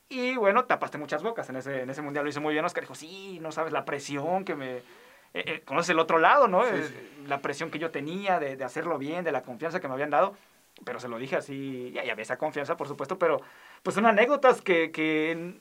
Y 0.08 0.36
bueno, 0.36 0.64
tapaste 0.66 0.98
muchas 0.98 1.22
bocas 1.24 1.48
en 1.50 1.56
ese, 1.56 1.82
en 1.82 1.90
ese 1.90 2.00
mundial. 2.02 2.24
Lo 2.24 2.30
hizo 2.30 2.40
muy 2.40 2.52
bien 2.54 2.64
Oscar. 2.64 2.82
Dijo, 2.84 2.94
sí, 2.94 3.38
no 3.40 3.50
sabes 3.50 3.72
la 3.72 3.84
presión 3.84 4.44
que 4.44 4.54
me... 4.54 4.76
eh, 4.76 4.82
eh, 5.34 5.62
conoces 5.64 5.90
el 5.90 5.98
otro 5.98 6.18
lado, 6.20 6.46
¿no? 6.46 6.62
Sí, 6.64 6.70
Eh, 6.74 6.84
sí. 6.88 7.24
La 7.26 7.40
presión 7.40 7.72
que 7.72 7.80
yo 7.80 7.90
tenía 7.90 8.38
de, 8.38 8.56
de 8.56 8.62
hacerlo 8.64 8.98
bien, 8.98 9.24
de 9.24 9.32
la 9.32 9.42
confianza 9.42 9.80
que 9.80 9.88
me 9.88 9.94
habían 9.94 10.10
dado. 10.10 10.36
Pero 10.84 11.00
se 11.00 11.08
lo 11.08 11.18
dije 11.18 11.36
así, 11.36 11.90
y 11.94 11.98
había 11.98 12.22
esa 12.22 12.36
confianza, 12.36 12.76
por 12.76 12.86
supuesto, 12.86 13.18
pero 13.18 13.40
pues 13.82 13.94
son 13.94 14.04
anécdotas 14.06 14.60
que, 14.60 14.90
que 14.92 15.54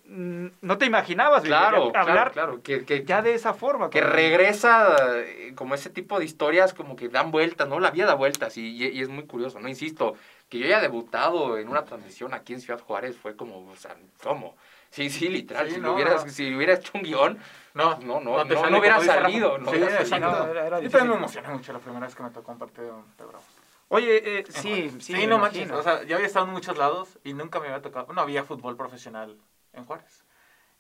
no 0.62 0.78
te 0.78 0.86
imaginabas. 0.86 1.44
Claro, 1.44 1.86
hablar 1.96 2.32
claro, 2.32 2.32
claro. 2.34 2.62
Que, 2.62 2.84
que, 2.86 3.06
ya 3.06 3.22
de 3.22 3.34
esa 3.34 3.54
forma. 3.54 3.90
que 3.90 4.02
con- 4.02 4.12
regresa 4.12 4.96
eh, 5.22 5.54
como 5.56 5.74
ese 5.74 5.90
tipo 5.90 6.20
de 6.20 6.26
historias 6.26 6.74
como 6.74 6.96
que 6.98 7.08
dan 7.10 7.32
vueltas, 7.32 7.68
¿no? 7.68 7.80
La 7.80 7.92
vida 7.92 8.06
da 8.06 8.14
vueltas 8.16 8.58
y, 8.58 8.68
y- 8.76 8.88
y 8.90 9.02
es 9.02 9.08
muy 9.10 9.26
curioso, 9.26 9.60
¿no? 9.60 9.70
Insisto, 9.70 10.16
que 10.50 10.60
yo 10.60 10.66
haya 10.66 10.82
debutado 10.82 11.58
en 11.58 11.70
una 11.70 11.86
transmisión 11.86 12.34
aquí 12.34 12.54
en 12.54 12.62
Ciudad 12.62 12.82
Juárez 12.82 13.16
fue 13.18 13.36
como, 13.38 13.66
o 13.70 13.76
sea, 13.78 13.96
¿cómo? 14.22 14.56
Sí, 14.92 15.10
sí, 15.10 15.30
literal. 15.30 15.68
Sí, 15.70 15.76
si, 15.76 15.82
no, 15.82 15.88
lo 15.88 15.94
hubieras, 15.96 16.26
no. 16.26 16.32
si 16.32 16.54
hubiera 16.56 16.74
hecho 16.74 16.92
un 16.94 17.04
guion, 17.04 17.38
No, 17.74 17.98
no, 18.00 18.20
no, 18.20 18.44
no, 18.44 18.70
no 18.70 18.80
hubiera 18.80 18.96
como 18.98 19.08
salido. 19.08 19.58
No 19.58 19.72
Sí, 19.72 19.78
hubiera 19.78 20.04
sí, 20.04 20.10
salido. 20.10 20.32
no, 20.46 20.48
era- 20.52 20.68
era 20.68 20.80
Yo 20.82 20.90
también 20.90 21.10
me 21.12 21.16
emocioné 21.18 21.48
mucho 21.50 21.74
la 21.74 21.80
primera 21.80 22.06
vez 22.06 22.16
que 22.16 22.24
me 22.24 22.30
tocó 22.32 22.52
un 22.52 22.58
partido 22.60 23.04
de 23.18 23.26
Bravos. 23.26 23.46
Oye, 23.90 24.40
eh, 24.40 24.44
sí, 24.50 24.90
sí, 25.00 25.14
Sí, 25.14 25.28
no 25.28 25.38
manches. 25.38 25.72
O 25.72 25.84
sea, 25.84 26.04
yo 26.04 26.16
había 26.16 26.28
estado 26.28 26.46
en 26.48 26.52
muchos 26.52 26.78
lados 26.78 27.20
y 27.24 27.34
nunca 27.34 27.60
me 27.60 27.68
había 27.68 27.82
tocado. 27.82 28.12
No 28.14 28.22
había 28.22 28.44
fútbol 28.44 28.76
profesional 28.76 29.38
en 29.74 29.86
Juárez. 29.86 30.24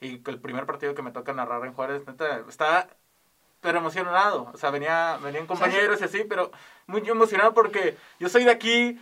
Y 0.01 0.21
el 0.27 0.39
primer 0.39 0.65
partido 0.65 0.95
que 0.95 1.01
me 1.01 1.11
toca 1.11 1.33
narrar 1.33 1.65
en 1.65 1.73
Juárez, 1.73 2.05
neta, 2.07 2.43
estaba 2.49 2.87
pero 3.61 3.79
emocionado. 3.79 4.51
O 4.53 4.57
sea, 4.57 4.69
venía, 4.69 5.17
venían 5.23 5.47
compañeros 5.47 5.99
y 6.01 6.03
así, 6.03 6.23
pero 6.23 6.51
muy 6.87 7.07
emocionado 7.07 7.53
porque 7.53 7.97
yo 8.19 8.29
soy 8.29 8.43
de 8.43 8.51
aquí. 8.51 8.99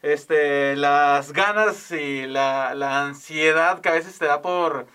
Este, 0.00 0.76
las 0.76 1.32
ganas 1.32 1.90
y 1.90 2.26
la, 2.26 2.74
la 2.74 3.04
ansiedad 3.06 3.80
que 3.80 3.88
a 3.88 3.92
veces 3.92 4.16
te 4.18 4.26
da 4.26 4.40
por 4.40 4.86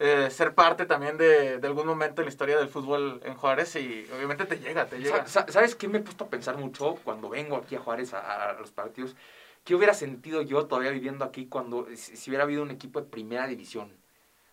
eh, 0.00 0.28
ser 0.30 0.54
parte 0.54 0.86
también 0.86 1.16
de, 1.18 1.58
de 1.58 1.66
algún 1.68 1.86
momento 1.86 2.20
en 2.22 2.26
la 2.26 2.30
historia 2.30 2.56
del 2.58 2.68
fútbol 2.68 3.20
en 3.24 3.34
Juárez 3.34 3.76
y 3.76 4.06
obviamente 4.16 4.46
te 4.46 4.58
llega, 4.58 4.86
te 4.86 4.98
llega. 4.98 5.26
Sa- 5.26 5.44
sa- 5.44 5.52
¿Sabes 5.52 5.76
qué 5.76 5.86
me 5.88 5.98
he 5.98 6.00
puesto 6.00 6.24
a 6.24 6.28
pensar 6.28 6.56
mucho 6.56 6.96
cuando 7.04 7.28
vengo 7.28 7.56
aquí 7.56 7.76
a 7.76 7.80
Juárez 7.80 8.12
a, 8.14 8.50
a 8.50 8.52
los 8.54 8.72
partidos? 8.72 9.14
¿Qué 9.62 9.74
hubiera 9.74 9.94
sentido 9.94 10.42
yo 10.42 10.66
todavía 10.66 10.90
viviendo 10.90 11.24
aquí 11.24 11.46
cuando 11.46 11.86
si, 11.94 12.16
si 12.16 12.30
hubiera 12.30 12.44
habido 12.44 12.62
un 12.62 12.70
equipo 12.70 13.00
de 13.00 13.06
primera 13.08 13.46
división? 13.46 13.92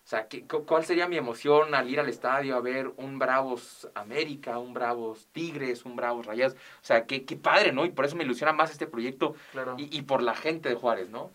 O 0.04 0.10
sea, 0.10 0.26
¿qué- 0.28 0.46
cu- 0.46 0.64
¿cuál 0.64 0.84
sería 0.86 1.06
mi 1.08 1.16
emoción 1.18 1.74
al 1.74 1.88
ir 1.90 2.00
al 2.00 2.08
estadio 2.08 2.56
a 2.56 2.60
ver 2.60 2.92
un 2.96 3.18
Bravos 3.18 3.88
América, 3.94 4.58
un 4.58 4.72
Bravos 4.74 5.28
Tigres, 5.32 5.84
un 5.84 5.96
Bravos 5.96 6.24
Rayados? 6.26 6.54
O 6.54 6.84
sea, 6.84 7.04
qué, 7.06 7.24
qué 7.24 7.36
padre, 7.36 7.72
¿no? 7.72 7.84
Y 7.86 7.90
por 7.90 8.04
eso 8.06 8.16
me 8.16 8.24
ilusiona 8.24 8.52
más 8.52 8.70
este 8.70 8.86
proyecto 8.86 9.34
Claro. 9.52 9.74
y, 9.78 9.94
y 9.96 10.02
por 10.02 10.22
la 10.22 10.34
gente 10.34 10.68
de 10.68 10.74
Juárez, 10.76 11.08
¿no? 11.10 11.30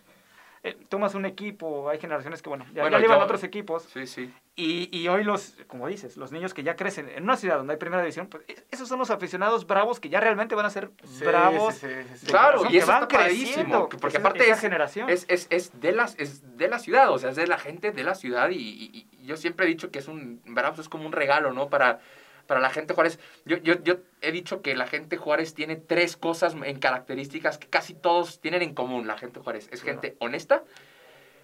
Eh, 0.66 0.78
tomas 0.88 1.14
un 1.14 1.26
equipo, 1.26 1.90
hay 1.90 2.00
generaciones 2.00 2.42
que, 2.42 2.48
bueno, 2.48 2.66
ya, 2.74 2.84
Bueno, 2.84 2.98
ya 2.98 3.02
llevan 3.02 3.18
yo- 3.20 3.26
otros 3.26 3.44
equipos. 3.44 3.84
Sí, 3.94 4.08
sí. 4.08 4.34
Y, 4.56 4.88
y 4.98 5.10
hoy 5.10 5.26
los, 5.26 5.58
como 5.68 5.90
dices, 5.90 6.16
los 6.16 6.32
niños 6.32 6.54
que 6.54 6.64
ya 6.64 6.78
crecen 6.78 7.10
en 7.10 7.24
una 7.24 7.36
ciudad 7.36 7.58
donde 7.58 7.74
hay 7.74 7.78
primera 7.80 8.02
división, 8.02 8.28
pues 8.28 8.46
es- 8.48 8.64
esos 8.72 8.88
son 8.88 8.98
los 9.00 9.10
aficionados 9.12 9.68
bravos 9.68 10.00
que 10.00 10.08
ya 10.08 10.22
realmente 10.22 10.56
van 10.56 10.66
a 10.66 10.70
ser 10.70 10.92
Sí, 11.04 11.26
bravos. 11.26 11.74
sí, 11.76 11.88
sí, 11.88 11.94
sí, 12.14 12.18
sí. 12.20 12.26
de 12.28 12.32
Claro, 12.32 12.64
y 12.66 12.70
que 12.70 12.78
eso 12.78 12.88
van 12.88 13.04
está 13.04 13.18
padrísimo, 13.18 13.46
creciendo, 13.52 13.90
que- 13.90 13.98
porque 13.98 14.18
aparte 14.18 14.44
esa 14.46 14.54
es- 14.54 14.62
generación. 14.62 15.10
Es, 15.10 15.26
es, 15.28 15.48
es, 15.50 15.82
de 15.82 15.92
las, 15.92 16.18
es 16.18 16.56
de 16.58 16.68
la 16.70 16.80
ciudad, 16.80 17.12
o 17.12 17.20
sea, 17.20 17.32
es 17.32 17.36
de 17.36 17.46
la 17.48 17.58
gente 17.58 17.92
de 17.92 18.04
la 18.06 18.16
ciudad 18.16 18.50
y, 18.52 18.56
y- 18.56 19.08
y 19.12 19.26
yo 19.26 19.36
siempre 19.36 19.66
he 19.66 19.70
dicho 19.70 19.92
que 19.92 20.00
es 20.00 20.08
un, 20.08 20.42
Bravos 20.46 20.80
es 20.80 20.88
como 20.88 21.06
un 21.06 21.12
regalo, 21.12 21.52
¿no? 21.52 21.70
Para, 21.70 22.00
para 22.48 22.60
la 22.60 22.70
gente 22.70 22.94
Juárez. 22.94 23.20
Yo, 23.46 23.58
yo, 23.58 23.82
yo 23.84 23.98
he 24.22 24.32
dicho 24.32 24.62
que 24.62 24.76
la 24.76 24.88
gente 24.88 25.18
Juárez 25.18 25.54
tiene 25.54 25.76
tres 25.76 26.18
cosas 26.18 26.56
en 26.64 26.80
características 26.80 27.58
que 27.58 27.68
casi 27.68 27.94
todos 27.94 28.40
tienen 28.42 28.62
en 28.62 28.74
común, 28.74 29.08
la 29.08 29.18
gente 29.18 29.40
Juárez. 29.40 29.70
Es 29.72 29.82
Claro. 29.82 30.02
gente 30.02 30.18
honesta, 30.20 30.64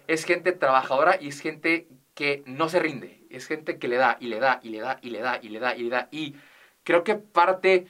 es 0.06 0.24
gente 0.24 0.52
trabajadora 0.52 1.18
y 1.20 1.28
es 1.28 1.40
gente 1.40 1.88
que 2.14 2.42
no 2.46 2.68
se 2.68 2.80
rinde. 2.80 3.22
Es 3.30 3.46
gente 3.46 3.78
que 3.78 3.88
le 3.88 3.96
da 3.96 4.16
y 4.20 4.26
le 4.28 4.40
da 4.40 4.60
y 4.62 4.70
le 4.70 4.80
da 4.80 4.98
y 5.02 5.10
le 5.10 5.20
da 5.20 5.38
y 5.42 5.48
le 5.48 5.60
da 5.60 5.76
y 5.76 5.82
le 5.82 5.90
da. 5.90 6.08
Y 6.10 6.36
creo 6.84 7.04
que 7.04 7.14
parte... 7.16 7.86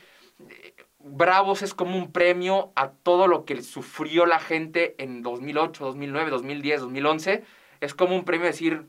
eh, 0.48 0.74
Bravos 1.02 1.62
es 1.62 1.72
como 1.72 1.96
un 1.96 2.12
premio 2.12 2.72
a 2.76 2.90
todo 2.90 3.26
lo 3.26 3.46
que 3.46 3.62
sufrió 3.62 4.26
la 4.26 4.38
gente 4.38 4.96
en 4.98 5.22
2008, 5.22 5.82
2009, 5.82 6.30
2010, 6.30 6.80
2011. 6.82 7.42
Es 7.80 7.94
como 7.94 8.14
un 8.14 8.26
premio 8.26 8.46
decir, 8.46 8.86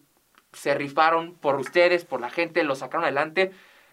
se 0.51 0.75
rifaron 0.75 1.35
por 1.35 1.55
ustedes, 1.55 2.03
por 2.03 2.19
la 2.19 2.29
gente, 2.29 2.65
lo 2.65 2.75
sacaron 2.75 3.05
adelante. 3.05 3.51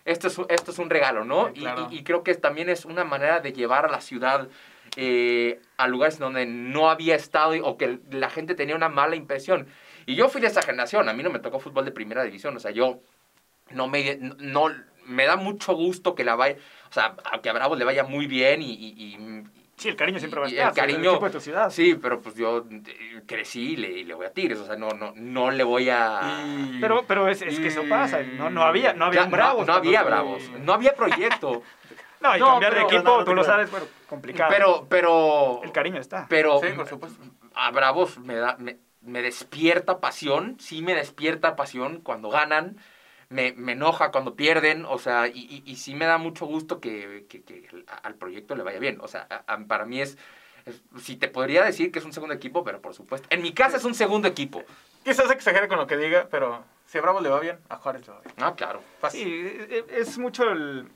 Esto 0.08 0.28
es, 0.28 0.38
esto 0.48 0.70
es 0.70 0.78
un 0.78 0.90
regalo, 0.90 1.24
¿no? 1.24 1.46
Sí, 1.48 1.52
Y- 1.56 1.60
claro. 1.60 1.88
y, 1.90 1.98
y 1.98 2.02
creo 2.04 2.22
que 2.22 2.34
también 2.34 2.68
es 2.68 2.84
una 2.84 3.04
manera 3.04 3.40
de 3.40 3.52
llevar 3.52 3.84
a 3.84 3.88
la 3.90 4.00
ciudad 4.00 4.48
eh, 4.96 5.60
a 5.76 5.86
lugares 5.86 6.18
donde 6.18 6.46
no 6.46 6.88
había 6.90 7.14
estado 7.14 7.54
y- 7.54 7.60
o 7.62 7.76
que 7.76 7.98
la 8.10 8.30
gente 8.30 8.54
tenía 8.54 8.74
una 8.74 8.88
mala 8.88 9.16
impresión. 9.16 9.66
Y 10.06 10.14
yo 10.14 10.28
fui 10.28 10.40
de 10.40 10.46
esa 10.46 10.62
generación, 10.62 11.08
a 11.08 11.12
mí 11.12 11.22
no 11.22 11.30
me 11.30 11.38
tocó 11.40 11.60
fútbol 11.60 11.84
de 11.84 11.92
primera 11.92 12.22
división, 12.24 12.56
o 12.56 12.60
sea, 12.60 12.70
yo 12.70 13.00
no 13.70 13.86
me, 13.86 14.16
no, 14.38 14.68
me 15.04 15.26
da 15.26 15.36
mucho 15.36 15.74
gusto 15.74 16.14
que 16.14 16.24
la 16.24 16.34
vaya, 16.36 16.56
o 16.90 16.92
sea, 16.92 17.14
que 17.42 17.50
a 17.50 17.52
Bravos 17.52 17.78
le 17.78 17.84
vaya 17.84 18.04
muy 18.04 18.26
bien 18.26 18.62
y 18.62 19.16
Sí, 19.78 19.88
el 19.88 19.96
cariño 19.96 20.18
siempre 20.18 20.40
va 20.40 20.46
a 20.46 20.48
estar. 20.48 20.68
el 20.68 20.74
cariño- 20.74 20.98
El 20.98 21.06
equipo 21.06 21.26
de 21.26 21.30
tu 21.32 21.40
ciudad. 21.40 21.70
Sí, 21.70 21.94
pero 21.94 22.20
pues 22.20 22.34
yo 22.34 22.64
eh, 22.70 23.22
crecí 23.26 23.72
y 23.72 23.76
le, 23.76 23.88
y 23.90 24.04
le 24.04 24.14
voy 24.14 24.26
a 24.26 24.32
Tigres, 24.32 24.58
o 24.58 24.66
sea, 24.66 24.76
no, 24.76 24.88
no, 24.90 25.12
no 25.14 25.50
le 25.50 25.62
voy 25.64 25.88
a... 25.88 26.42
Y- 26.46 26.78
Pero, 26.80 27.04
pero 27.06 27.28
es, 27.28 27.40
es 27.42 27.58
que 27.60 27.68
eso 27.68 27.84
pasa. 27.88 28.20
No, 28.22 28.50
no 28.50 28.62
había, 28.62 28.92
no 28.92 29.04
había 29.06 29.22
Ya, 29.24 29.28
Bravos. 29.28 29.66
No, 29.66 29.72
había 29.74 30.02
Bravos, 30.02 30.42
no 30.60 30.72
había 30.72 30.94
proyecto, 30.94 31.62
No, 32.20 32.36
y 32.36 32.40
No, 32.40 32.46
cambiar 32.48 32.72
de 32.74 32.80
pero- 32.80 32.88
equipo, 32.88 33.02
no, 33.04 33.18
no, 33.18 33.24
tú 33.24 33.34
lo 33.34 33.44
sabes, 33.44 33.70
bueno, 33.70 33.86
complicado. 34.08 34.50
pero, 34.52 34.86
pero... 34.88 35.60
el 35.62 35.70
cariño 35.70 36.00
está. 36.00 36.26
Pero 36.28 36.58
Sí, 36.60 36.66
por 36.74 36.88
supuesto. 36.88 37.22
a 37.54 37.70
Bravos 37.70 38.18
me, 38.18 38.34
da, 38.34 38.56
me, 38.58 38.78
me 39.02 39.22
despierta 39.22 40.00
pasión, 40.00 40.56
sí 40.58 40.82
me 40.82 40.96
despierta 40.96 41.54
pasión 41.54 42.00
cuando 42.00 42.28
ganan, 42.28 42.76
me, 43.30 43.52
me 43.52 43.72
enoja 43.72 44.10
cuando 44.10 44.34
pierden, 44.34 44.84
o 44.86 44.98
sea, 44.98 45.28
y, 45.28 45.62
y, 45.64 45.70
y 45.70 45.76
sí 45.76 45.94
me 45.94 46.06
da 46.06 46.18
mucho 46.18 46.46
gusto 46.46 46.80
que, 46.80 47.26
que- 47.28 47.42
que 47.42 47.68
al 48.02 48.14
proyecto 48.14 48.54
le 48.56 48.62
vaya 48.62 48.78
bien. 48.78 48.98
O 49.00 49.08
sea, 49.08 49.26
a- 49.30 49.52
a- 49.54 49.58
para 49.66 49.84
mí 49.84 50.00
es, 50.00 50.16
es, 50.66 50.80
sí 51.02 51.16
te 51.16 51.28
podría 51.28 51.64
decir 51.64 51.92
que 51.92 51.98
es 51.98 52.04
un 52.04 52.12
segundo 52.12 52.34
equipo, 52.34 52.64
pero 52.64 52.80
por 52.80 52.94
supuesto, 52.94 53.26
en 53.30 53.42
mi 53.42 53.52
casa 53.52 53.76
es 53.76 53.84
un 53.84 53.94
segundo 53.94 54.28
equipo. 54.28 54.64
Quizás 55.04 55.30
exagere 55.30 55.68
con 55.68 55.78
lo 55.78 55.86
que 55.86 55.96
diga, 55.96 56.28
pero 56.30 56.64
si 56.86 56.98
a 56.98 57.02
Bravo 57.02 57.20
le 57.20 57.28
va 57.28 57.40
bien, 57.40 57.58
a 57.68 57.76
Juárez 57.76 58.06
le 58.06 58.12
va 58.14 58.20
bien. 58.20 58.34
Ah, 58.38 58.54
claro. 58.56 58.82
Fácil. 59.00 59.22
Sí, 59.24 59.30
e- 59.74 59.84
e- 59.90 60.00
es 60.00 60.16
mucho 60.18 60.44
el, 60.50 60.88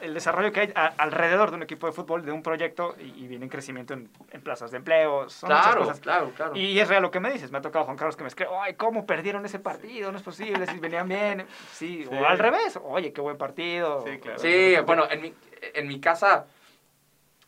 el 0.00 0.14
desarrollo 0.14 0.52
que 0.52 0.60
hay 0.60 0.72
a- 0.74 0.92
alrededor 0.98 1.50
de 1.50 1.56
un 1.56 1.62
equipo 1.62 1.86
de 1.86 1.92
fútbol, 1.92 2.24
de 2.24 2.32
un 2.32 2.42
proyecto, 2.42 2.94
y, 2.98 3.24
y 3.24 3.26
viene 3.28 3.44
en 3.44 3.48
crecimiento 3.50 3.94
en, 3.94 4.08
en 4.30 4.40
plazas 4.42 4.70
de 4.70 4.78
empleo. 4.78 5.28
Son 5.28 5.48
Claro, 5.48 5.80
cosas. 5.82 6.00
claro, 6.00 6.32
claro. 6.36 6.56
Y 6.56 6.78
es 6.78 6.88
real 6.88 7.02
lo 7.02 7.10
que 7.10 7.20
me 7.20 7.30
dices. 7.32 7.50
Me 7.50 7.58
ha 7.58 7.60
tocado 7.60 7.84
Juan 7.84 7.96
Carlos 7.96 8.16
que 8.16 8.22
me 8.24 8.28
escribe, 8.28 8.50
ay, 8.60 8.74
¿cómo 8.74 9.06
perdieron 9.06 9.44
ese 9.46 9.58
partido? 9.58 10.10
No 10.12 10.18
es 10.18 10.22
posible, 10.24 10.66
si 10.66 10.78
venían 10.78 11.08
bien. 11.08 11.46
Sí, 11.72 12.04
Sí. 12.04 12.08
o 12.14 12.26
al 12.26 12.38
revés. 12.38 12.78
Oye, 12.82 13.12
qué 13.12 13.20
buen 13.20 13.36
partido. 13.38 14.04
Sí, 14.06 14.18
claro. 14.18 14.38
Sí, 14.38 14.74
bueno, 14.86 15.04
en 15.10 15.22
mi, 15.22 15.34
en 15.74 15.88
mi 15.88 16.00
casa, 16.00 16.46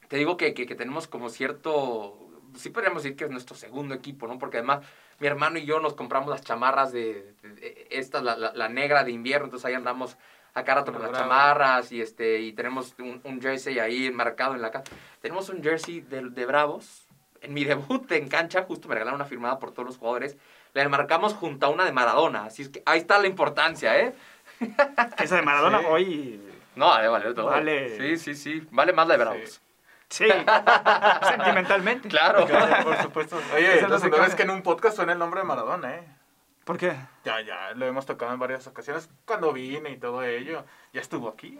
te 0.08 0.16
digo 0.16 0.36
que, 0.36 0.54
que, 0.54 0.66
que 0.66 0.74
tenemos 0.74 1.08
como 1.08 1.28
cierto, 1.30 2.18
sí 2.54 2.68
podríamos 2.70 3.02
decir 3.02 3.16
que 3.16 3.24
es 3.24 3.30
nuestro 3.30 3.56
segundo 3.56 3.94
equipo, 3.94 4.26
¿no? 4.26 4.38
Porque 4.38 4.58
además 4.58 4.80
mi 5.20 5.26
hermano 5.26 5.58
y 5.58 5.64
yo 5.64 5.80
nos 5.80 5.94
compramos 5.94 6.28
las 6.30 6.42
chamarras 6.42 6.92
de, 6.92 7.34
de- 7.42 7.54
de- 7.54 7.86
esta, 7.90 8.20
la, 8.20 8.36
la, 8.36 8.52
la 8.52 8.68
negra 8.68 9.04
de 9.04 9.12
invierno, 9.12 9.46
entonces 9.46 9.64
ahí 9.66 9.74
andamos 9.74 10.16
a 10.54 10.64
cada 10.64 10.80
rato 10.80 10.92
con 10.92 11.02
las 11.02 11.12
chamarras 11.12 11.92
y 11.92 12.00
este 12.00 12.40
y 12.40 12.52
tenemos 12.52 12.94
un, 12.98 13.20
un, 13.24 13.40
jersey 13.40 13.78
ahí 13.78 14.10
marcado 14.10 14.54
en 14.54 14.62
la 14.62 14.70
casa. 14.70 14.84
Tenemos 15.20 15.48
un 15.48 15.62
jersey 15.62 16.00
de, 16.00 16.30
de 16.30 16.46
Bravos. 16.46 17.06
En 17.40 17.54
mi 17.54 17.64
debut 17.64 18.10
en 18.12 18.28
cancha, 18.28 18.62
justo 18.62 18.88
me 18.88 18.94
regalaron 18.94 19.20
una 19.20 19.28
firmada 19.28 19.58
por 19.58 19.72
todos 19.72 19.86
los 19.86 19.98
jugadores. 19.98 20.36
Le 20.74 20.88
marcamos 20.88 21.34
junto 21.34 21.66
a 21.66 21.68
una 21.68 21.84
de 21.84 21.92
Maradona. 21.92 22.46
Así 22.46 22.62
es 22.62 22.68
que 22.68 22.82
ahí 22.86 22.98
está 22.98 23.18
la 23.18 23.26
importancia, 23.26 23.98
¿eh? 23.98 24.14
Esa 25.18 25.36
de 25.36 25.42
Maradona 25.42 25.80
hoy. 25.88 26.40
No, 26.76 26.86
vale, 26.86 27.08
vale 27.08 27.34
todo. 27.34 27.46
Vale. 27.46 27.96
Sí, 27.98 28.16
sí, 28.16 28.34
sí. 28.34 28.66
Vale 28.70 28.92
más 28.92 29.06
la 29.06 29.16
de 29.16 29.24
Bravos. 29.24 29.60
Sí, 30.08 30.26
sentimentalmente. 31.28 32.08
Claro. 32.08 32.46
claro, 32.46 32.84
por 32.84 33.02
supuesto. 33.02 33.40
Oye, 33.54 33.80
entonces 33.80 34.10
no 34.10 34.24
es 34.24 34.34
que 34.34 34.42
en 34.42 34.50
un 34.50 34.62
podcast 34.62 34.96
suena 34.96 35.12
el 35.12 35.18
nombre 35.18 35.40
de 35.40 35.46
Maradona, 35.46 35.94
¿eh? 35.94 36.04
¿Por 36.64 36.78
qué? 36.78 36.94
Ya, 37.24 37.40
ya, 37.40 37.72
lo 37.74 37.86
hemos 37.86 38.06
tocado 38.06 38.32
en 38.32 38.38
varias 38.38 38.66
ocasiones 38.66 39.08
cuando 39.24 39.52
vine 39.52 39.90
y 39.90 39.96
todo 39.96 40.22
ello. 40.22 40.64
Ya 40.92 41.00
estuvo 41.00 41.28
aquí. 41.28 41.58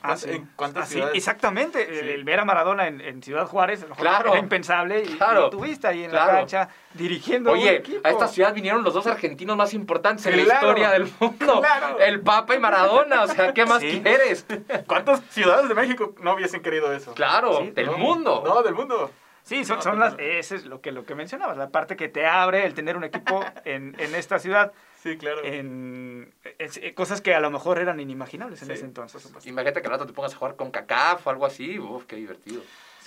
Ah, 0.00 0.16
¿En 0.26 0.48
cuántas 0.54 0.84
ah, 0.84 0.86
ciudades? 0.86 1.16
exactamente. 1.16 2.14
El, 2.14 2.22
ver 2.22 2.38
a 2.38 2.44
Maradona 2.44 2.86
en, 2.86 3.22
Ciudad 3.22 3.46
Juárez 3.46 3.84
claro. 3.96 4.30
era 4.30 4.38
impensable. 4.38 5.02
Y, 5.02 5.18
lo 5.18 5.50
tuviste 5.50 5.88
ahí 5.88 6.04
en 6.04 6.12
la 6.12 6.26
cancha 6.26 6.68
dirigiendo. 6.94 7.52
Oye, 7.52 7.82
a 8.04 8.10
esta 8.10 8.28
ciudad 8.28 8.54
vinieron 8.54 8.84
los 8.84 8.94
dos 8.94 9.06
argentinos 9.06 9.56
más 9.56 9.74
importantes 9.74 10.24
en 10.26 10.36
la 10.36 10.54
historia 10.54 10.90
del 10.90 11.10
mundo: 11.18 11.62
el 11.98 12.20
Papa 12.20 12.54
y 12.54 12.60
Maradona. 12.60 13.24
O 13.24 13.26
sea, 13.26 13.52
¿qué 13.52 13.66
más 13.66 13.80
quieres? 13.80 14.46
¿Cuántas 14.86 15.20
ciudades 15.30 15.68
de 15.68 15.74
México 15.74 16.14
no 16.20 16.34
hubiesen 16.34 16.62
querido 16.62 16.92
eso? 16.92 17.14
Claro, 17.14 17.60
del 17.72 17.90
mundo. 17.90 18.42
No, 18.46 18.62
del 18.62 18.74
mundo. 18.74 19.10
Sí, 19.48 19.64
son, 19.64 19.80
son 19.80 19.98
las, 19.98 20.14
ese 20.18 20.56
es 20.56 20.66
lo 20.66 20.82
que, 20.82 20.92
lo 20.92 21.06
que 21.06 21.14
mencionabas, 21.14 21.56
la 21.56 21.70
parte 21.70 21.96
que 21.96 22.10
te 22.10 22.26
abre 22.26 22.66
el 22.66 22.74
tener 22.74 22.98
un 22.98 23.04
equipo 23.04 23.42
en, 23.64 23.96
en 23.98 24.14
esta 24.14 24.38
ciudad. 24.38 24.72
Sí, 25.02 25.16
claro. 25.16 25.42
En, 25.42 26.34
eh, 26.44 26.92
cosas 26.92 27.22
que 27.22 27.34
a 27.34 27.40
lo 27.40 27.50
mejor 27.50 27.78
eran 27.78 27.98
inimaginables 27.98 28.60
en 28.60 28.72
ese 28.72 28.84
entonces. 28.84 29.26
Imagínate 29.46 29.80
que 29.80 29.86
al 29.86 29.92
rato 29.92 30.06
te 30.06 30.12
pongas 30.12 30.34
a 30.34 30.36
jugar 30.36 30.56
con 30.56 30.70
CACAF 30.70 31.26
o 31.26 31.30
algo 31.30 31.46
así. 31.46 31.78
Uf, 31.78 32.04
qué 32.04 32.16
divertido. 32.16 32.62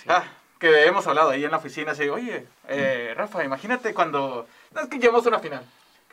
Ah, 0.08 0.24
que 0.58 0.84
hemos 0.84 1.06
hablado 1.06 1.30
ahí 1.30 1.44
en 1.44 1.52
la 1.52 1.58
oficina, 1.58 1.92
así, 1.92 2.08
oye, 2.08 2.46
eh, 2.66 3.14
Rafa, 3.16 3.44
imagínate 3.44 3.94
cuando... 3.94 4.48
No, 4.74 4.80
es 4.80 4.88
que 4.88 4.98
llevamos 4.98 5.24
una 5.26 5.38
final. 5.38 5.64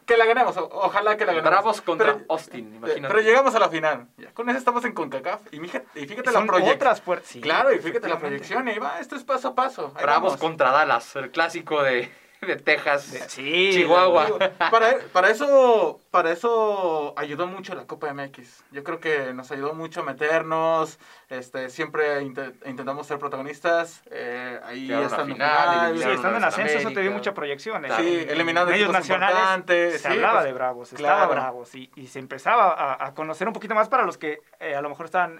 Que 0.10 0.18
la 0.18 0.26
ganemos, 0.26 0.58
ojalá 0.58 1.18
que 1.18 1.24
la 1.24 1.34
ganemos. 1.34 1.52
Bravos 1.52 1.82
contra 1.82 2.18
Austin, 2.30 2.74
imagínate. 2.78 3.14
Pero 3.14 3.22
llegamos 3.22 3.54
a 3.54 3.60
la 3.60 3.70
final. 3.70 4.08
con 4.34 4.50
eso 4.50 4.58
estamos 4.58 4.84
en 4.86 4.94
CONCACAF. 4.94 5.54
Y 5.54 5.60
fíjate, 5.60 6.00
y 6.00 6.08
fíjate 6.08 6.32
la 6.32 6.46
proyección. 6.48 7.22
Sí, 7.24 7.42
claro, 7.42 7.72
y 7.72 7.78
fíjate 7.78 8.10
la 8.10 8.18
proyección. 8.18 8.68
Y 8.70 8.80
va, 8.80 9.00
esto 9.00 9.16
es 9.16 9.24
paso 9.24 9.50
a 9.50 9.54
paso. 9.54 9.94
Bravos 10.02 10.38
contra 10.38 10.72
Dallas, 10.72 11.16
el 11.16 11.30
clásico 11.30 11.84
de 11.84 12.10
de 12.42 12.56
Texas, 12.56 13.28
Chihuahua. 13.28 14.40
Para, 14.58 15.00
para, 15.12 15.30
eso, 15.30 16.00
para 16.10 16.32
eso 16.32 17.14
ayudó 17.18 17.48
mucho 17.48 17.76
la 17.76 17.86
Copa 17.86 18.14
MX. 18.14 18.64
Yo 18.72 18.84
creo 18.84 19.00
que 19.00 19.34
nos 19.34 19.52
ayudó 19.52 19.74
mucho 19.74 20.02
a 20.02 20.04
meternos. 20.04 21.00
Este, 21.30 21.70
siempre 21.70 22.24
intentamos 22.24 23.06
ser 23.06 23.20
protagonistas. 23.20 24.02
Eh, 24.10 24.60
ahí 24.64 24.92
estando, 24.92 25.26
final, 25.36 25.96
sí, 25.96 26.10
estando 26.10 26.38
en 26.40 26.44
ascenso, 26.44 26.78
eso 26.80 26.90
te 26.90 27.02
dio 27.02 27.12
mucha 27.12 27.36
proyección. 27.36 27.86
¿eh? 27.86 27.90
Sí, 27.98 28.26
eliminando 28.28 28.72
medios 28.72 28.92
nacionales. 28.92 30.02
Se 30.02 30.08
hablaba 30.08 30.40
pues, 30.40 30.46
de 30.46 30.54
Bravos, 30.54 30.94
estaba 30.94 31.28
Bravos. 31.28 31.76
Y, 31.76 31.92
y, 31.96 32.08
se 32.08 32.18
empezaba 32.18 32.98
a, 33.00 33.14
conocer 33.14 33.48
un 33.48 33.54
poquito 33.54 33.76
más 33.76 33.90
para 33.90 34.06
los 34.06 34.18
que 34.18 34.40
eh, 34.60 34.76
a 34.76 34.82
lo 34.82 34.90
mejor 34.90 35.06
están 35.06 35.40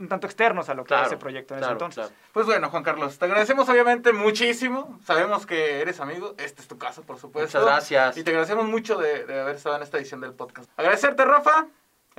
un 0.00 0.08
tanto 0.08 0.26
externos 0.26 0.68
a 0.70 0.74
lo 0.74 0.84
que 0.84 0.94
es 0.94 1.06
ese 1.06 1.16
proyecto 1.16 1.54
en 1.54 1.62
ese 1.62 1.70
entonces. 1.70 2.12
Pues 2.32 2.46
bueno, 2.46 2.68
Juan 2.70 2.82
Carlos, 2.82 3.16
te 3.16 3.24
agradecemos 3.24 3.68
obviamente 3.68 4.12
muchísimo. 4.12 4.98
Sabemos 5.04 5.46
que 5.46 5.80
eres 5.80 6.00
amigo. 6.00 6.34
Este 6.38 6.62
es 6.62 6.66
tu 6.66 6.78
caso, 6.78 7.02
por 7.02 7.16
supuesto. 7.16 7.60
Muchas 7.60 7.72
gracias. 7.72 8.16
Y 8.16 8.24
te 8.24 8.30
agradecemos 8.30 8.66
mucho 8.66 8.98
de, 8.98 9.24
de 9.24 9.40
haber 9.40 9.54
estado 9.54 9.76
en 9.76 9.84
esta 9.84 9.98
edición 9.98 10.20
del 10.20 10.32
podcast. 10.32 10.68
Agradecerte, 10.76 11.24
Rafa 11.24 11.68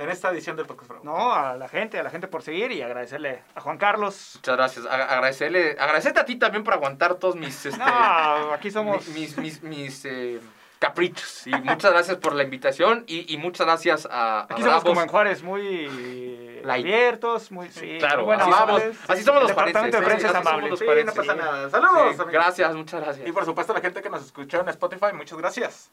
en 0.00 0.08
esta 0.08 0.30
edición 0.30 0.56
del 0.56 0.66
Podcast 0.66 0.88
Bravo. 0.88 1.04
No, 1.04 1.32
a 1.32 1.56
la 1.56 1.68
gente, 1.68 1.98
a 1.98 2.02
la 2.02 2.10
gente 2.10 2.26
por 2.26 2.42
seguir 2.42 2.72
y 2.72 2.82
agradecerle 2.82 3.42
a 3.54 3.60
Juan 3.60 3.78
Carlos. 3.78 4.32
Muchas 4.36 4.56
gracias. 4.56 4.86
agradecerle, 4.86 5.76
agradecerte 5.78 6.20
a 6.20 6.24
ti 6.24 6.36
también 6.36 6.64
por 6.64 6.74
aguantar 6.74 7.14
todos 7.14 7.36
mis... 7.36 7.66
Este, 7.70 7.78
no, 7.78 8.52
aquí 8.52 8.70
somos... 8.70 9.06
Mis, 9.08 9.36
mis, 9.36 9.62
mis, 9.62 10.04
eh, 10.06 10.40
caprichos. 10.78 11.46
Y 11.46 11.50
muchas 11.50 11.92
gracias 11.92 12.16
por 12.16 12.34
la 12.34 12.42
invitación 12.42 13.04
y, 13.06 13.32
y 13.32 13.36
muchas 13.36 13.66
gracias 13.66 14.08
a, 14.10 14.46
Aquí 14.50 14.62
somos 14.62 14.82
como 14.82 15.02
en 15.02 15.08
Juárez, 15.08 15.42
muy 15.42 16.62
abiertos, 16.66 17.52
muy... 17.52 17.68
Sí, 17.68 17.98
claro, 17.98 18.24
bueno, 18.24 18.44
así, 18.44 18.52
somos, 18.52 18.82
así 19.08 19.22
somos 19.22 19.42
los 19.42 19.50
Departamento 19.50 19.98
de 19.98 20.02
prensa 20.02 20.28
es 20.28 20.34
amable. 20.34 20.76
Sí, 20.76 20.84
no 21.04 21.12
pasa 21.12 21.34
nada. 21.34 21.70
Saludos. 21.70 22.26
gracias, 22.32 22.74
muchas 22.74 23.02
gracias. 23.02 23.28
Y 23.28 23.32
por 23.32 23.44
supuesto 23.44 23.72
a 23.72 23.76
la 23.76 23.82
gente 23.82 24.00
que 24.00 24.08
nos 24.08 24.24
escuchó 24.24 24.60
en 24.60 24.70
Spotify, 24.70 25.12
muchas 25.14 25.38
gracias. 25.38 25.92